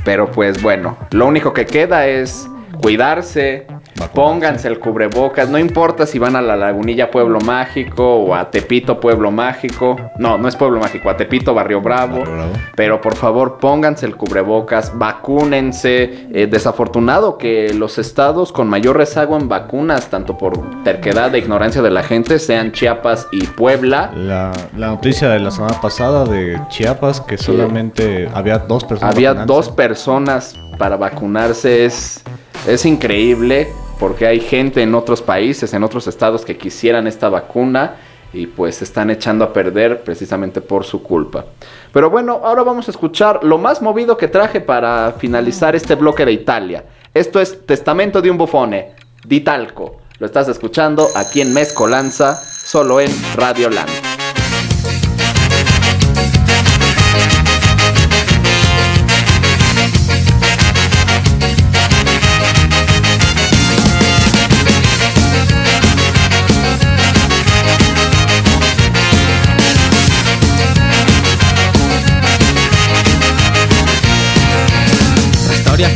[0.05, 2.49] pero pues bueno, lo único que queda es
[2.81, 3.67] cuidarse.
[4.15, 8.99] Pónganse el cubrebocas, no importa si van a la Lagunilla Pueblo Mágico o a Tepito
[9.01, 12.53] Pueblo Mágico, no, no es Pueblo Mágico, a Tepito Barrio Bravo, Barrio Bravo.
[12.77, 19.37] pero por favor pónganse el cubrebocas, vacúnense, Eh, desafortunado que los estados con mayor rezago
[19.37, 24.11] en vacunas, tanto por terquedad e ignorancia de la gente, sean Chiapas y Puebla.
[24.17, 29.15] La, la noticia de la semana pasada de Chiapas, que solamente había dos personas.
[29.15, 31.85] Había dos personas para vacunarse.
[31.85, 32.23] Es,
[32.67, 37.97] es increíble porque hay gente en otros países, en otros estados que quisieran esta vacuna
[38.33, 41.45] y pues se están echando a perder precisamente por su culpa.
[41.93, 46.25] Pero bueno, ahora vamos a escuchar lo más movido que traje para finalizar este bloque
[46.25, 46.85] de Italia.
[47.13, 48.95] Esto es Testamento de un bufone,
[49.27, 49.99] Ditalco.
[50.19, 54.20] Lo estás escuchando aquí en Mezcolanza, solo en Radio Land.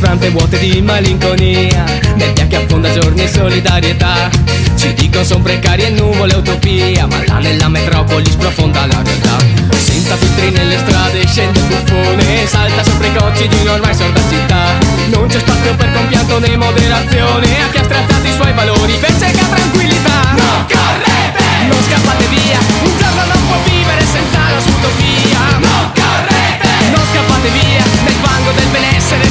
[0.05, 1.83] Affrante vuote di malinconia
[2.13, 4.29] nebbia che affonda giorni e solidarietà.
[4.75, 9.37] Ci dicono son precari e nuvole utopia Ma là nella metropoli sprofonda la realtà.
[9.75, 14.77] Senza filtri nelle strade scende il buffone Salta sopra i cocci di un'ormai sorda città.
[15.09, 19.17] Non c'è spazio per compianto né moderazione A chi ha strazzato i suoi valori per
[19.17, 20.21] cieca tranquillità.
[20.37, 21.65] Non correte!
[21.67, 25.39] Non scappate via Un giorno non può vivere senza la sua utopia.
[25.65, 26.93] Non correte!
[26.93, 27.74] Non scappate via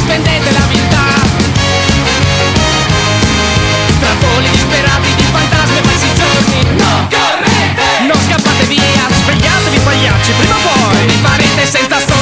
[0.05, 1.07] spendete la viltà
[3.98, 6.76] tra voli disperati di fantasmi e falsi giorni.
[6.76, 8.07] Non correte!
[8.07, 11.07] Non scappate via Svegliatevi pagliacci, prima o poi.
[11.07, 12.13] Vi farete senza sogni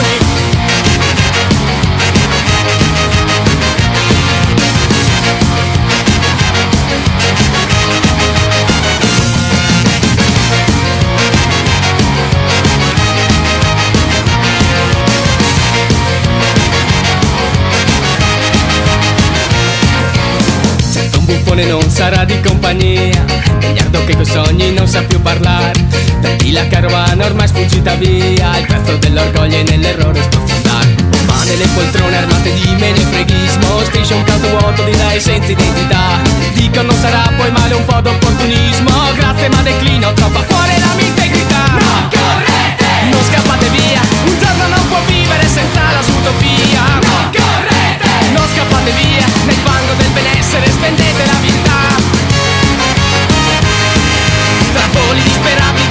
[22.02, 23.24] sarà di compagnia.
[23.60, 25.70] Miliardo che coi sogni non sa più parlare.
[26.20, 28.58] Per chi la carovana ormai è sfuggita via.
[28.58, 30.96] Il prezzo dell'orgoglio è nell'errore sprofondare
[31.26, 36.18] Ma nelle poltrone armate di menefreghismo Striscia un canto vuoto di lei senza identità.
[36.54, 38.90] Dico non sarà poi male un po' d'opportunismo.
[39.14, 41.62] Grazie ma declino troppo a cuore la mia integrità.
[41.70, 42.90] Non correte!
[43.12, 44.00] Non scappate via.
[44.24, 47.41] Un giorno non può vivere senza la sua utopia Non correte!
[48.42, 51.94] Non scappate via Nel fango del benessere spendete la viltà
[54.72, 55.81] Tra voli disperati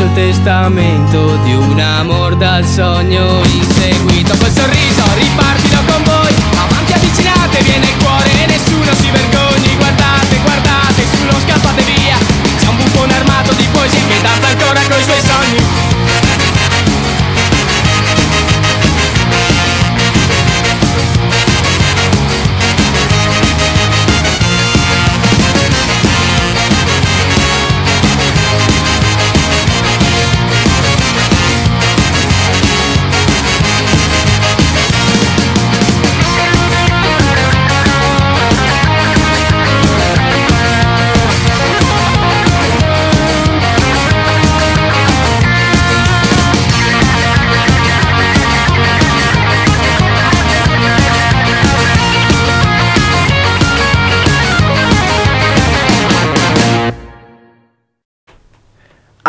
[0.00, 4.36] lascio il testamento di un amor dal sogno inseguito.
[4.38, 4.99] Col sorriso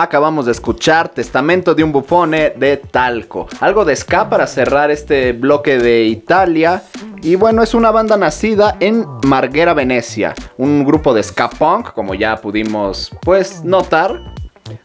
[0.01, 3.47] Acabamos de escuchar Testamento de un bufone de Talco.
[3.59, 6.81] Algo de ska para cerrar este bloque de Italia.
[7.21, 10.33] Y bueno, es una banda nacida en Marghera, Venecia.
[10.57, 14.33] Un grupo de ska punk, como ya pudimos pues notar.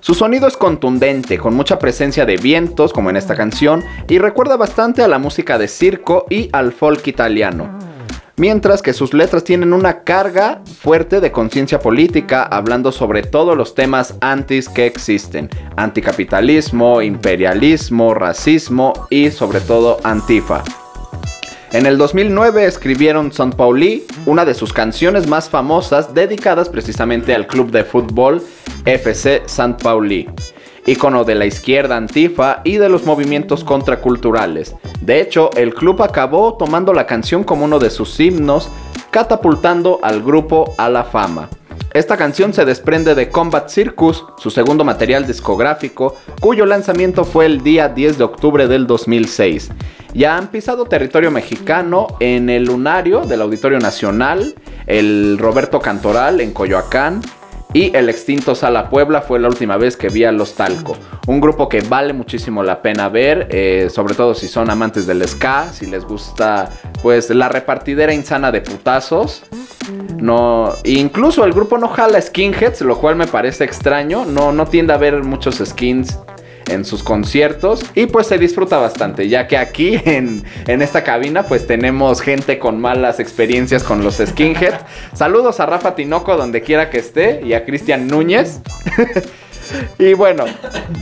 [0.00, 4.58] Su sonido es contundente, con mucha presencia de vientos, como en esta canción, y recuerda
[4.58, 7.95] bastante a la música de circo y al folk italiano.
[8.38, 13.74] Mientras que sus letras tienen una carga fuerte de conciencia política, hablando sobre todos los
[13.74, 15.48] temas antis que existen.
[15.76, 20.62] Anticapitalismo, imperialismo, racismo y sobre todo antifa.
[21.72, 27.46] En el 2009 escribieron San Pauli, una de sus canciones más famosas dedicadas precisamente al
[27.46, 28.42] club de fútbol
[28.84, 30.28] FC San Pauli,
[30.86, 34.74] ícono de la izquierda antifa y de los movimientos contraculturales.
[35.00, 38.70] De hecho, el club acabó tomando la canción como uno de sus himnos,
[39.10, 41.48] catapultando al grupo a la fama.
[41.96, 47.62] Esta canción se desprende de Combat Circus, su segundo material discográfico, cuyo lanzamiento fue el
[47.62, 49.70] día 10 de octubre del 2006.
[50.12, 54.54] Ya han pisado territorio mexicano en el Lunario del Auditorio Nacional,
[54.86, 57.22] el Roberto Cantoral en Coyoacán,
[57.72, 60.96] y el extinto Sala Puebla fue la última vez que vi a Los Talco.
[61.26, 65.26] Un grupo que vale muchísimo la pena ver, eh, sobre todo si son amantes del
[65.26, 66.70] ska, si les gusta
[67.02, 69.42] pues la repartidera insana de putazos.
[70.16, 74.24] No, incluso el grupo no jala skinheads, lo cual me parece extraño.
[74.24, 76.18] No, no tiende a haber muchos skins
[76.68, 81.44] en sus conciertos y pues se disfruta bastante, ya que aquí en, en esta cabina
[81.44, 84.74] pues tenemos gente con malas experiencias con los skinhead.
[85.14, 88.60] Saludos a Rafa Tinoco donde quiera que esté y a Cristian Núñez.
[89.98, 90.44] Y bueno,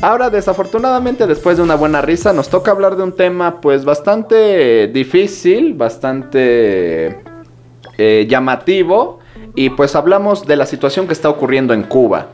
[0.01, 4.89] ahora desafortunadamente después de una buena risa nos toca hablar de un tema pues bastante
[4.89, 7.21] difícil, bastante
[7.99, 9.21] eh, llamativo
[9.55, 12.29] y pues hablamos de la situación que está ocurriendo en Cuba.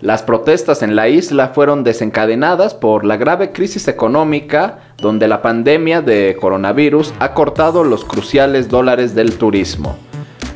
[0.00, 6.00] Las protestas en la isla fueron desencadenadas por la grave crisis económica donde la pandemia
[6.00, 9.98] de coronavirus ha cortado los cruciales dólares del turismo.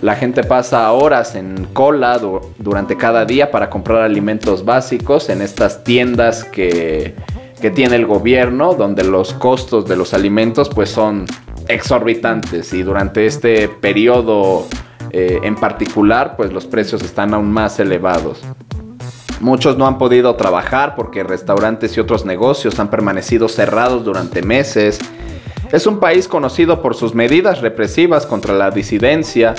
[0.00, 5.42] La gente pasa horas en cola du- durante cada día para comprar alimentos básicos en
[5.42, 7.14] estas tiendas que,
[7.60, 11.26] que tiene el gobierno, donde los costos de los alimentos pues son
[11.68, 14.66] exorbitantes y durante este periodo
[15.10, 18.42] eh, en particular pues los precios están aún más elevados.
[19.44, 24.98] Muchos no han podido trabajar porque restaurantes y otros negocios han permanecido cerrados durante meses.
[25.70, 29.54] Es un país conocido por sus medidas represivas contra la disidencia.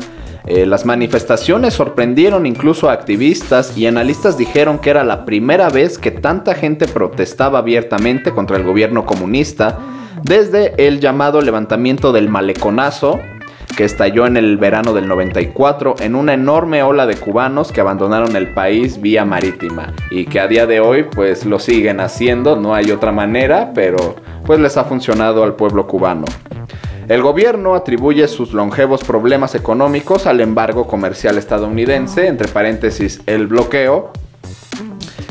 [0.47, 5.99] Eh, las manifestaciones sorprendieron incluso a activistas y analistas dijeron que era la primera vez
[5.99, 9.77] que tanta gente protestaba abiertamente contra el gobierno comunista
[10.23, 13.19] desde el llamado levantamiento del maleconazo
[13.75, 18.35] que estalló en el verano del 94 en una enorme ola de cubanos que abandonaron
[18.35, 22.73] el país vía marítima y que a día de hoy pues lo siguen haciendo, no
[22.73, 24.15] hay otra manera, pero
[24.45, 26.25] pues les ha funcionado al pueblo cubano.
[27.07, 34.11] El gobierno atribuye sus longevos problemas económicos al embargo comercial estadounidense, entre paréntesis el bloqueo,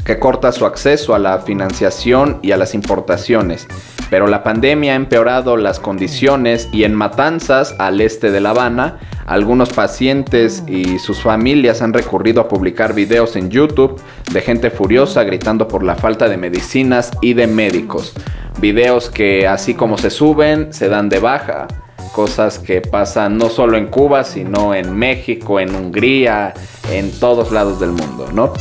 [0.04, 3.66] que corta su acceso a la financiación y a las importaciones.
[4.14, 9.00] Pero la pandemia ha empeorado las condiciones y en Matanzas, al este de La Habana,
[9.26, 14.00] algunos pacientes y sus familias han recurrido a publicar videos en YouTube
[14.32, 18.14] de gente furiosa gritando por la falta de medicinas y de médicos.
[18.60, 21.66] Videos que así como se suben, se dan de baja.
[22.12, 26.54] Cosas que pasan no solo en Cuba, sino en México, en Hungría,
[26.92, 28.52] en todos lados del mundo, ¿no?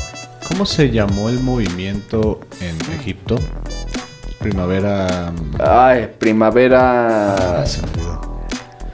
[0.47, 3.38] ¿Cómo se llamó el movimiento en Egipto?
[4.44, 5.32] Primavera.
[5.60, 7.36] Ay, primavera.
[7.62, 7.82] ah, se.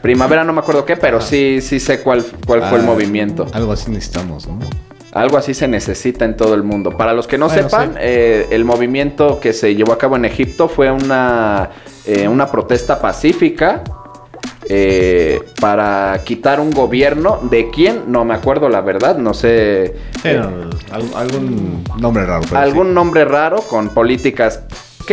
[0.01, 3.45] Primavera no me acuerdo qué, pero sí, sí sé cuál, cuál fue el Ah, movimiento.
[3.51, 4.59] Algo así necesitamos, ¿no?
[5.11, 6.91] Algo así se necesita en todo el mundo.
[6.95, 7.97] Para los que no Bueno, sepan, sí.
[7.99, 11.71] eh, el movimiento que se llevó a cabo en Egipto fue una,
[12.05, 13.83] eh, una protesta pacífica
[14.69, 17.39] eh, para quitar un gobierno.
[17.49, 18.03] ¿De quién?
[18.07, 19.95] No me acuerdo la verdad, no sé.
[20.21, 20.49] Sí, no,
[20.93, 22.43] al- algún nombre raro.
[22.55, 22.93] algún sí.
[22.93, 24.61] nombre raro con políticas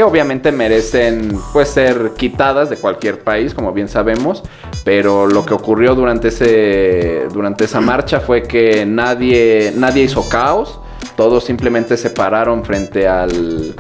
[0.03, 4.42] obviamente merecen pues ser quitadas de cualquier país, como bien sabemos,
[4.84, 10.80] pero lo que ocurrió durante ese durante esa marcha fue que nadie nadie hizo caos,
[11.16, 13.74] todos simplemente se pararon frente al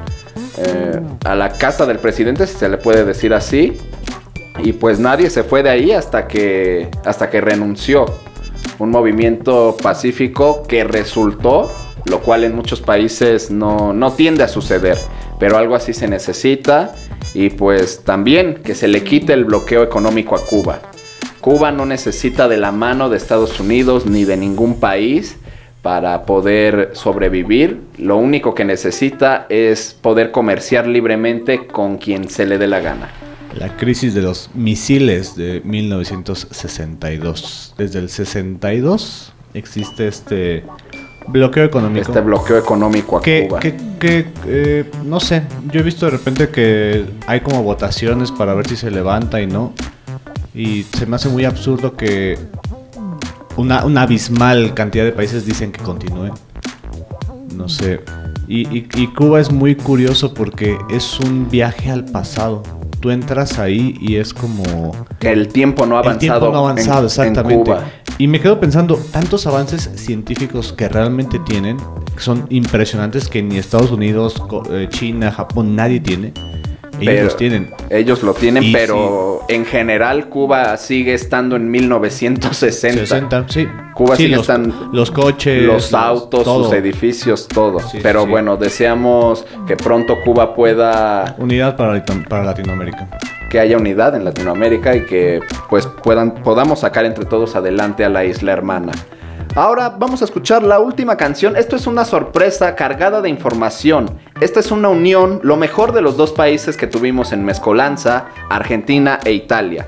[0.58, 3.76] eh, a la casa del presidente, si se le puede decir así,
[4.58, 8.06] y pues nadie se fue de ahí hasta que hasta que renunció.
[8.78, 11.70] Un movimiento pacífico que resultó,
[12.04, 14.98] lo cual en muchos países no, no tiende a suceder,
[15.38, 16.94] pero algo así se necesita
[17.34, 20.80] y pues también que se le quite el bloqueo económico a Cuba.
[21.40, 25.36] Cuba no necesita de la mano de Estados Unidos ni de ningún país
[25.82, 27.82] para poder sobrevivir.
[27.98, 33.10] Lo único que necesita es poder comerciar libremente con quien se le dé la gana.
[33.54, 37.74] La crisis de los misiles de 1962.
[37.78, 40.64] Desde el 62 existe este
[41.28, 42.06] bloqueo económico.
[42.08, 43.60] Este bloqueo económico a que, Cuba.
[43.60, 48.54] que, que, eh, no sé, yo he visto de repente que hay como votaciones para
[48.54, 49.72] ver si se levanta y no.
[50.54, 52.38] Y se me hace muy absurdo que
[53.56, 56.30] una, una abismal cantidad de países dicen que continúe.
[57.54, 58.00] No sé.
[58.48, 62.62] Y, y- y Cuba es muy curioso porque es un viaje al pasado.
[63.00, 64.92] Tú entras ahí y es como...
[65.18, 67.64] que el tiempo no ha El avanzado, tiempo no ha avanzado, en- en exactamente.
[67.64, 67.84] Cuba.
[68.18, 71.76] Y me quedo pensando, tantos avances científicos que realmente tienen,
[72.14, 76.32] que son impresionantes, que ni Estados Unidos, eh, China, Japón, nadie tiene.
[76.98, 77.70] Ellos Pero- los tienen.
[77.90, 83.00] Ellos lo tienen, Y pero en general Cuba sigue estando en 1960.
[83.00, 83.68] 60, sí.
[83.94, 86.64] Cuba Sí, sigue los, estando- los coches, los autos, todo.
[86.64, 87.80] sus edificios, todo.
[87.80, 88.30] Sí, pero sí.
[88.30, 93.08] bueno, deseamos que pronto Cuba pueda Unidad para, para Latinoamérica.
[93.56, 95.40] Que haya unidad en Latinoamérica y que
[95.70, 98.92] pues puedan podamos sacar entre todos adelante a la isla hermana.
[99.54, 101.56] Ahora vamos a escuchar la última canción.
[101.56, 104.20] Esto es una sorpresa cargada de información.
[104.42, 109.20] Esta es una unión, lo mejor de los dos países que tuvimos en Mezcolanza, Argentina
[109.24, 109.86] e Italia.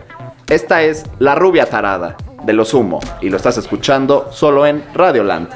[0.49, 5.51] Esta es La Rubia Tarada de Los Humo y lo estás escuchando solo en Radioland.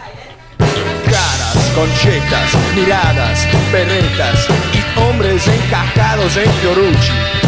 [1.06, 7.41] Caras, conchetas, miradas, perretas y hombres encajados en Fiorucci.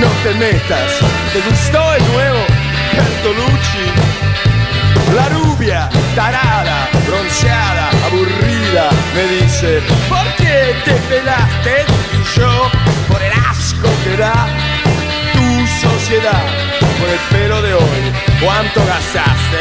[0.00, 0.98] No te metas.
[1.32, 2.40] ¿Te gustó el nuevo
[2.96, 3.86] Bertolucci?
[5.14, 11.84] La rubia, tarada, bronceada, aburrida, me dice, ¿por qué te pelaste?
[12.12, 12.70] Y yo,
[13.08, 14.46] por el asco que da
[15.32, 16.46] tu sociedad,
[16.98, 18.02] por el pelo de hoy,
[18.40, 19.59] ¿cuánto gastaste?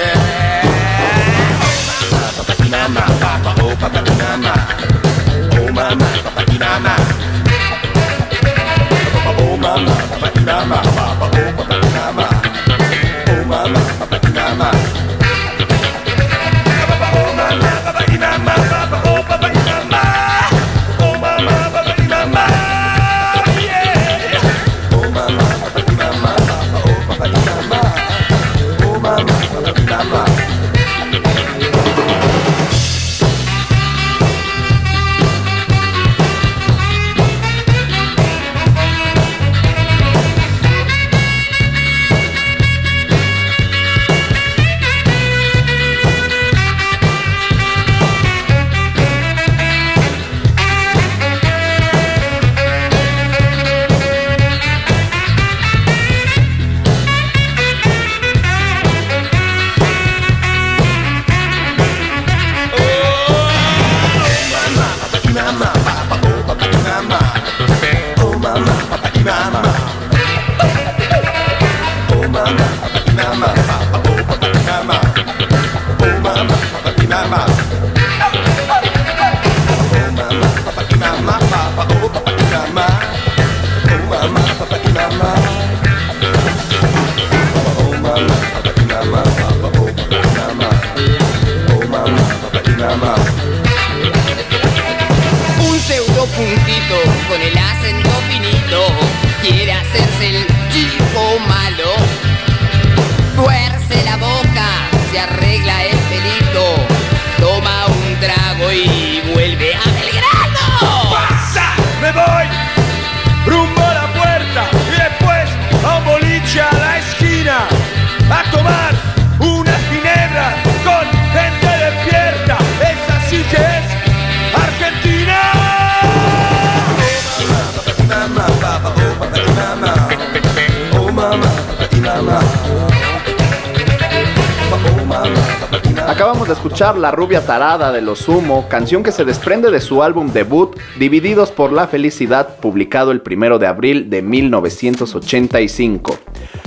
[136.09, 140.01] Acabamos de escuchar La rubia tarada de los Sumo, canción que se desprende de su
[140.01, 146.17] álbum debut Divididos por la Felicidad, publicado el 1 de abril de 1985.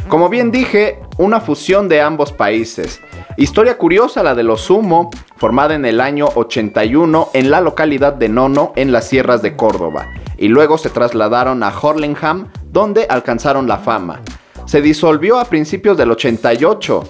[0.07, 3.01] Como bien dije, una fusión de ambos países.
[3.36, 8.28] Historia curiosa la de los Sumo, formada en el año 81 en la localidad de
[8.28, 10.07] Nono, en las sierras de Córdoba,
[10.38, 14.20] y luego se trasladaron a Horlingham, donde alcanzaron la fama.
[14.66, 17.03] Se disolvió a principios del 88.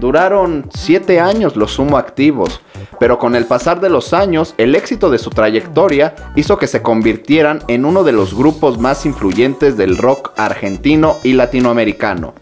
[0.00, 2.62] Duraron 7 años los sumo activos,
[2.98, 6.80] pero con el pasar de los años, el éxito de su trayectoria hizo que se
[6.80, 12.32] convirtieran en uno de los grupos más influyentes del rock argentino y latinoamericano.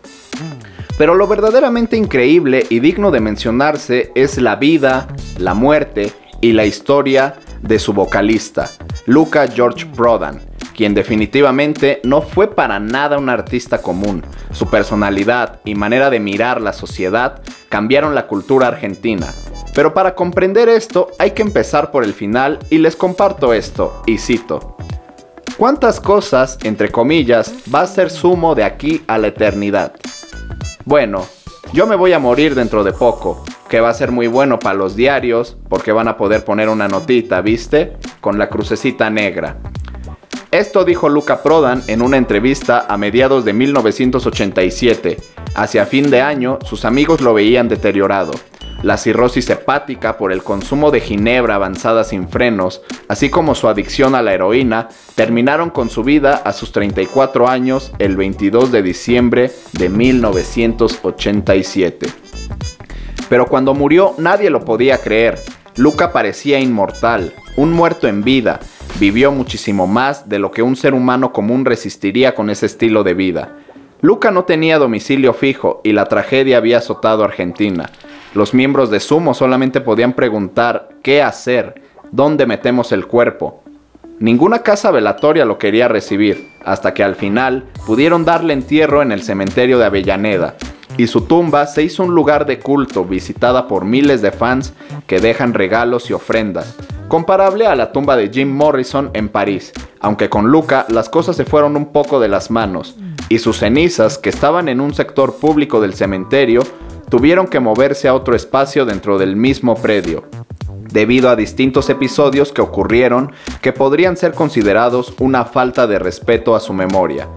[0.99, 6.65] Pero lo verdaderamente increíble y digno de mencionarse es la vida, la muerte y la
[6.65, 8.71] historia de su vocalista,
[9.07, 10.41] Luca George Prodan,
[10.79, 14.25] quien definitivamente no fue para nada un artista común.
[14.53, 19.27] Su personalidad y manera de mirar la sociedad cambiaron la cultura argentina.
[19.75, 24.19] Pero para comprender esto hay que empezar por el final y les comparto esto, y
[24.19, 24.77] cito.
[25.57, 29.95] ¿Cuántas cosas, entre comillas, va a ser sumo de aquí a la eternidad?
[30.85, 31.27] Bueno,
[31.73, 34.77] yo me voy a morir dentro de poco, que va a ser muy bueno para
[34.77, 37.97] los diarios, porque van a poder poner una notita, ¿viste?
[38.21, 39.57] Con la crucecita negra.
[40.51, 45.19] Esto dijo Luca Prodan en una entrevista a mediados de 1987.
[45.55, 48.33] Hacia fin de año, sus amigos lo veían deteriorado.
[48.83, 54.15] La cirrosis hepática por el consumo de ginebra avanzada sin frenos, así como su adicción
[54.15, 59.53] a la heroína, terminaron con su vida a sus 34 años el 22 de diciembre
[59.73, 62.07] de 1987.
[63.29, 65.39] Pero cuando murió nadie lo podía creer.
[65.77, 68.61] Luca parecía inmortal, un muerto en vida,
[68.99, 73.15] vivió muchísimo más de lo que un ser humano común resistiría con ese estilo de
[73.15, 73.57] vida.
[74.01, 77.91] Luca no tenía domicilio fijo y la tragedia había azotado a Argentina.
[78.35, 81.83] Los miembros de Sumo solamente podían preguntar qué hacer,
[82.13, 83.63] dónde metemos el cuerpo.
[84.21, 89.23] Ninguna casa velatoria lo quería recibir, hasta que al final pudieron darle entierro en el
[89.23, 90.57] cementerio de Avellaneda,
[90.99, 94.75] y su tumba se hizo un lugar de culto visitada por miles de fans
[95.07, 96.77] que dejan regalos y ofrendas.
[97.07, 101.47] comparable a la tumba de Jim Morrison en París, aunque con Luca las cosas se
[101.47, 102.97] fueron un poco de las manos,
[103.31, 106.63] y sus cenizas, que estaban en un sector público del cementerio,
[107.09, 110.25] tuvieron que moverse a otro espacio dentro del mismo predio,
[110.91, 113.33] debido a distintos episodios que ocurrieron
[113.63, 117.29] que podrían ser considerados una falta de respeto a su memoria.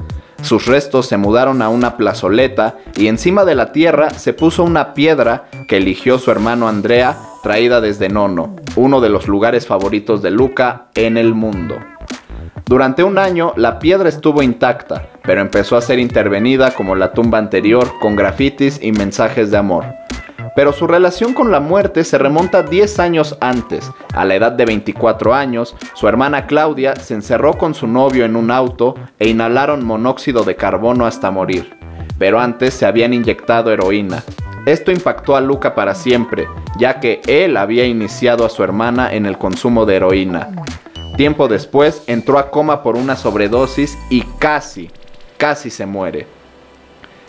[0.41, 4.93] Sus restos se mudaron a una plazoleta y encima de la tierra se puso una
[4.93, 10.31] piedra que eligió su hermano Andrea, traída desde Nono, uno de los lugares favoritos de
[10.31, 11.77] Luca en el mundo.
[12.65, 17.37] Durante un año la piedra estuvo intacta, pero empezó a ser intervenida como la tumba
[17.37, 20.00] anterior con grafitis y mensajes de amor.
[20.55, 23.89] Pero su relación con la muerte se remonta 10 años antes.
[24.13, 28.35] A la edad de 24 años, su hermana Claudia se encerró con su novio en
[28.35, 31.77] un auto e inhalaron monóxido de carbono hasta morir.
[32.19, 34.23] Pero antes se habían inyectado heroína.
[34.65, 36.47] Esto impactó a Luca para siempre,
[36.77, 40.49] ya que él había iniciado a su hermana en el consumo de heroína.
[41.17, 44.91] Tiempo después entró a coma por una sobredosis y casi,
[45.37, 46.27] casi se muere.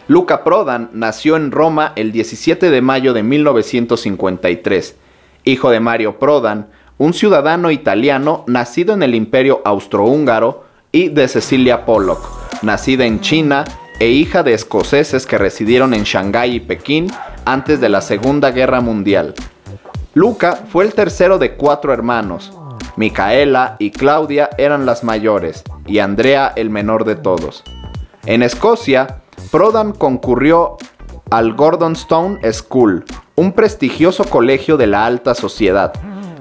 [0.09, 4.97] Luca Prodan nació en Roma el 17 de mayo de 1953,
[5.45, 11.87] hijo de Mario Prodan, un ciudadano italiano nacido en el Imperio Austrohúngaro, y de Cecilia
[11.87, 12.23] Pollock,
[12.63, 13.65] nacida en China
[13.99, 17.11] e hija de escoceses que residieron en Shanghái y Pekín
[17.47, 19.35] antes de la Segunda Guerra Mundial.
[20.13, 22.53] Luca fue el tercero de cuatro hermanos.
[22.97, 27.65] Micaela y Claudia eran las mayores y Andrea el menor de todos.
[28.27, 30.77] En Escocia, Prodan concurrió
[31.31, 33.05] al Gordonstone School,
[33.37, 35.93] un prestigioso colegio de la alta sociedad,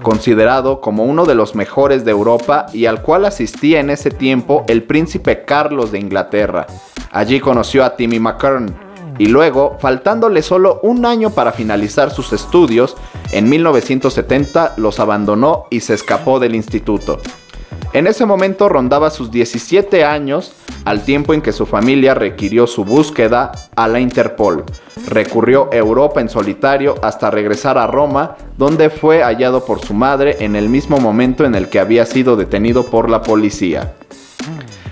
[0.02, 4.66] considerado como uno de los mejores de Europa y al cual asistía en ese tiempo
[4.68, 6.68] el príncipe Carlos de Inglaterra.
[7.12, 12.96] Allí conoció a Timmy McKern y luego, faltándole solo un año para finalizar sus estudios,
[13.32, 17.20] en 1970 los abandonó y se escapó del instituto.
[17.94, 20.54] En ese momento rondaba sus 17 años,
[20.86, 24.64] al tiempo en que su familia requirió su búsqueda a la Interpol.
[25.08, 30.56] Recurrió Europa en solitario hasta regresar a Roma, donde fue hallado por su madre en
[30.56, 33.94] el mismo momento en el que había sido detenido por la policía.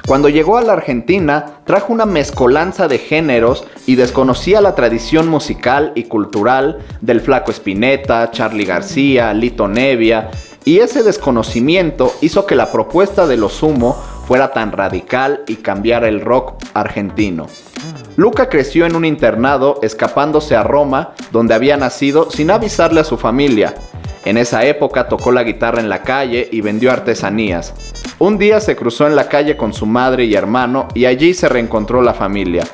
[0.05, 5.93] Cuando llegó a la Argentina, trajo una mezcolanza de géneros y desconocía la tradición musical
[5.95, 10.31] y cultural del Flaco Espineta, Charlie García, Lito Nevia,
[10.65, 13.93] y ese desconocimiento hizo que la propuesta de los Sumo
[14.27, 17.47] fuera tan radical y cambiara el rock argentino.
[18.15, 23.17] Luca creció en un internado escapándose a Roma, donde había nacido sin avisarle a su
[23.17, 23.75] familia.
[24.25, 27.73] En esa época tocó la guitarra en la calle y vendió artesanías.
[28.19, 31.47] Un día se cruzó en la calle con su madre y hermano y allí se
[31.47, 32.65] reencontró la familia.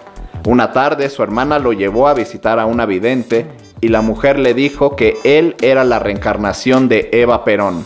[0.48, 3.46] Una tarde su hermana lo llevó a visitar a una vidente
[3.82, 7.86] y la mujer le dijo que él era la reencarnación de Eva Perón.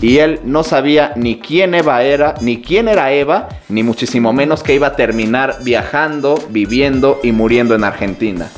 [0.00, 4.62] Y él no sabía ni quién Eva era, ni quién era Eva, ni muchísimo menos
[4.62, 8.48] que iba a terminar viajando, viviendo y muriendo en Argentina.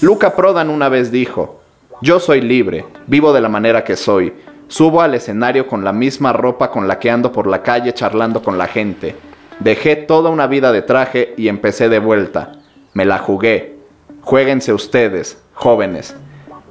[0.00, 1.60] Luca Prodan una vez dijo,
[2.02, 4.34] yo soy libre, vivo de la manera que soy,
[4.68, 8.42] subo al escenario con la misma ropa con la que ando por la calle charlando
[8.42, 9.14] con la gente.
[9.60, 12.52] Dejé toda una vida de traje y empecé de vuelta.
[12.92, 13.76] Me la jugué.
[14.20, 16.14] Juéguense ustedes, jóvenes.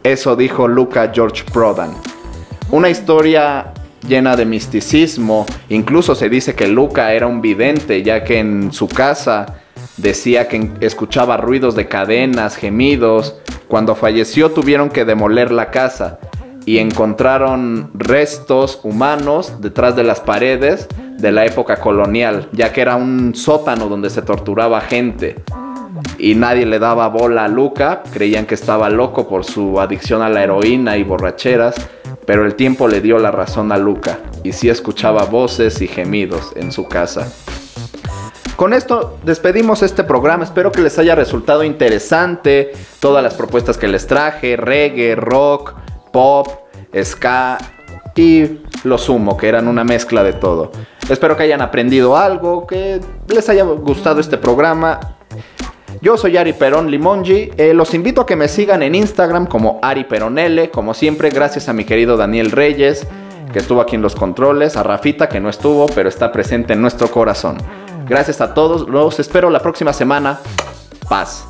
[0.03, 1.91] Eso dijo Luca George Prodan.
[2.71, 3.73] Una historia
[4.07, 5.45] llena de misticismo.
[5.69, 9.57] Incluso se dice que Luca era un vidente, ya que en su casa
[9.97, 13.35] decía que escuchaba ruidos de cadenas, gemidos.
[13.67, 16.19] Cuando falleció tuvieron que demoler la casa
[16.65, 22.95] y encontraron restos humanos detrás de las paredes de la época colonial, ya que era
[22.95, 25.43] un sótano donde se torturaba gente
[26.17, 30.29] y nadie le daba bola a Luca, creían que estaba loco por su adicción a
[30.29, 31.75] la heroína y borracheras,
[32.25, 36.53] pero el tiempo le dio la razón a Luca y sí escuchaba voces y gemidos
[36.55, 37.31] en su casa.
[38.55, 43.87] Con esto despedimos este programa, espero que les haya resultado interesante todas las propuestas que
[43.87, 45.73] les traje, reggae, rock,
[46.13, 46.47] pop,
[47.03, 47.57] ska
[48.15, 50.71] y lo sumo, que eran una mezcla de todo.
[51.09, 54.99] Espero que hayan aprendido algo, que les haya gustado este programa.
[56.01, 57.51] Yo soy Ari Perón Limongi.
[57.57, 60.69] Eh, los invito a que me sigan en Instagram como Ari Peronele.
[60.69, 63.07] Como siempre, gracias a mi querido Daniel Reyes,
[63.51, 66.81] que estuvo aquí en los controles, a Rafita, que no estuvo, pero está presente en
[66.81, 67.57] nuestro corazón.
[68.07, 68.87] Gracias a todos.
[68.87, 70.39] Los espero la próxima semana.
[71.09, 71.47] Paz.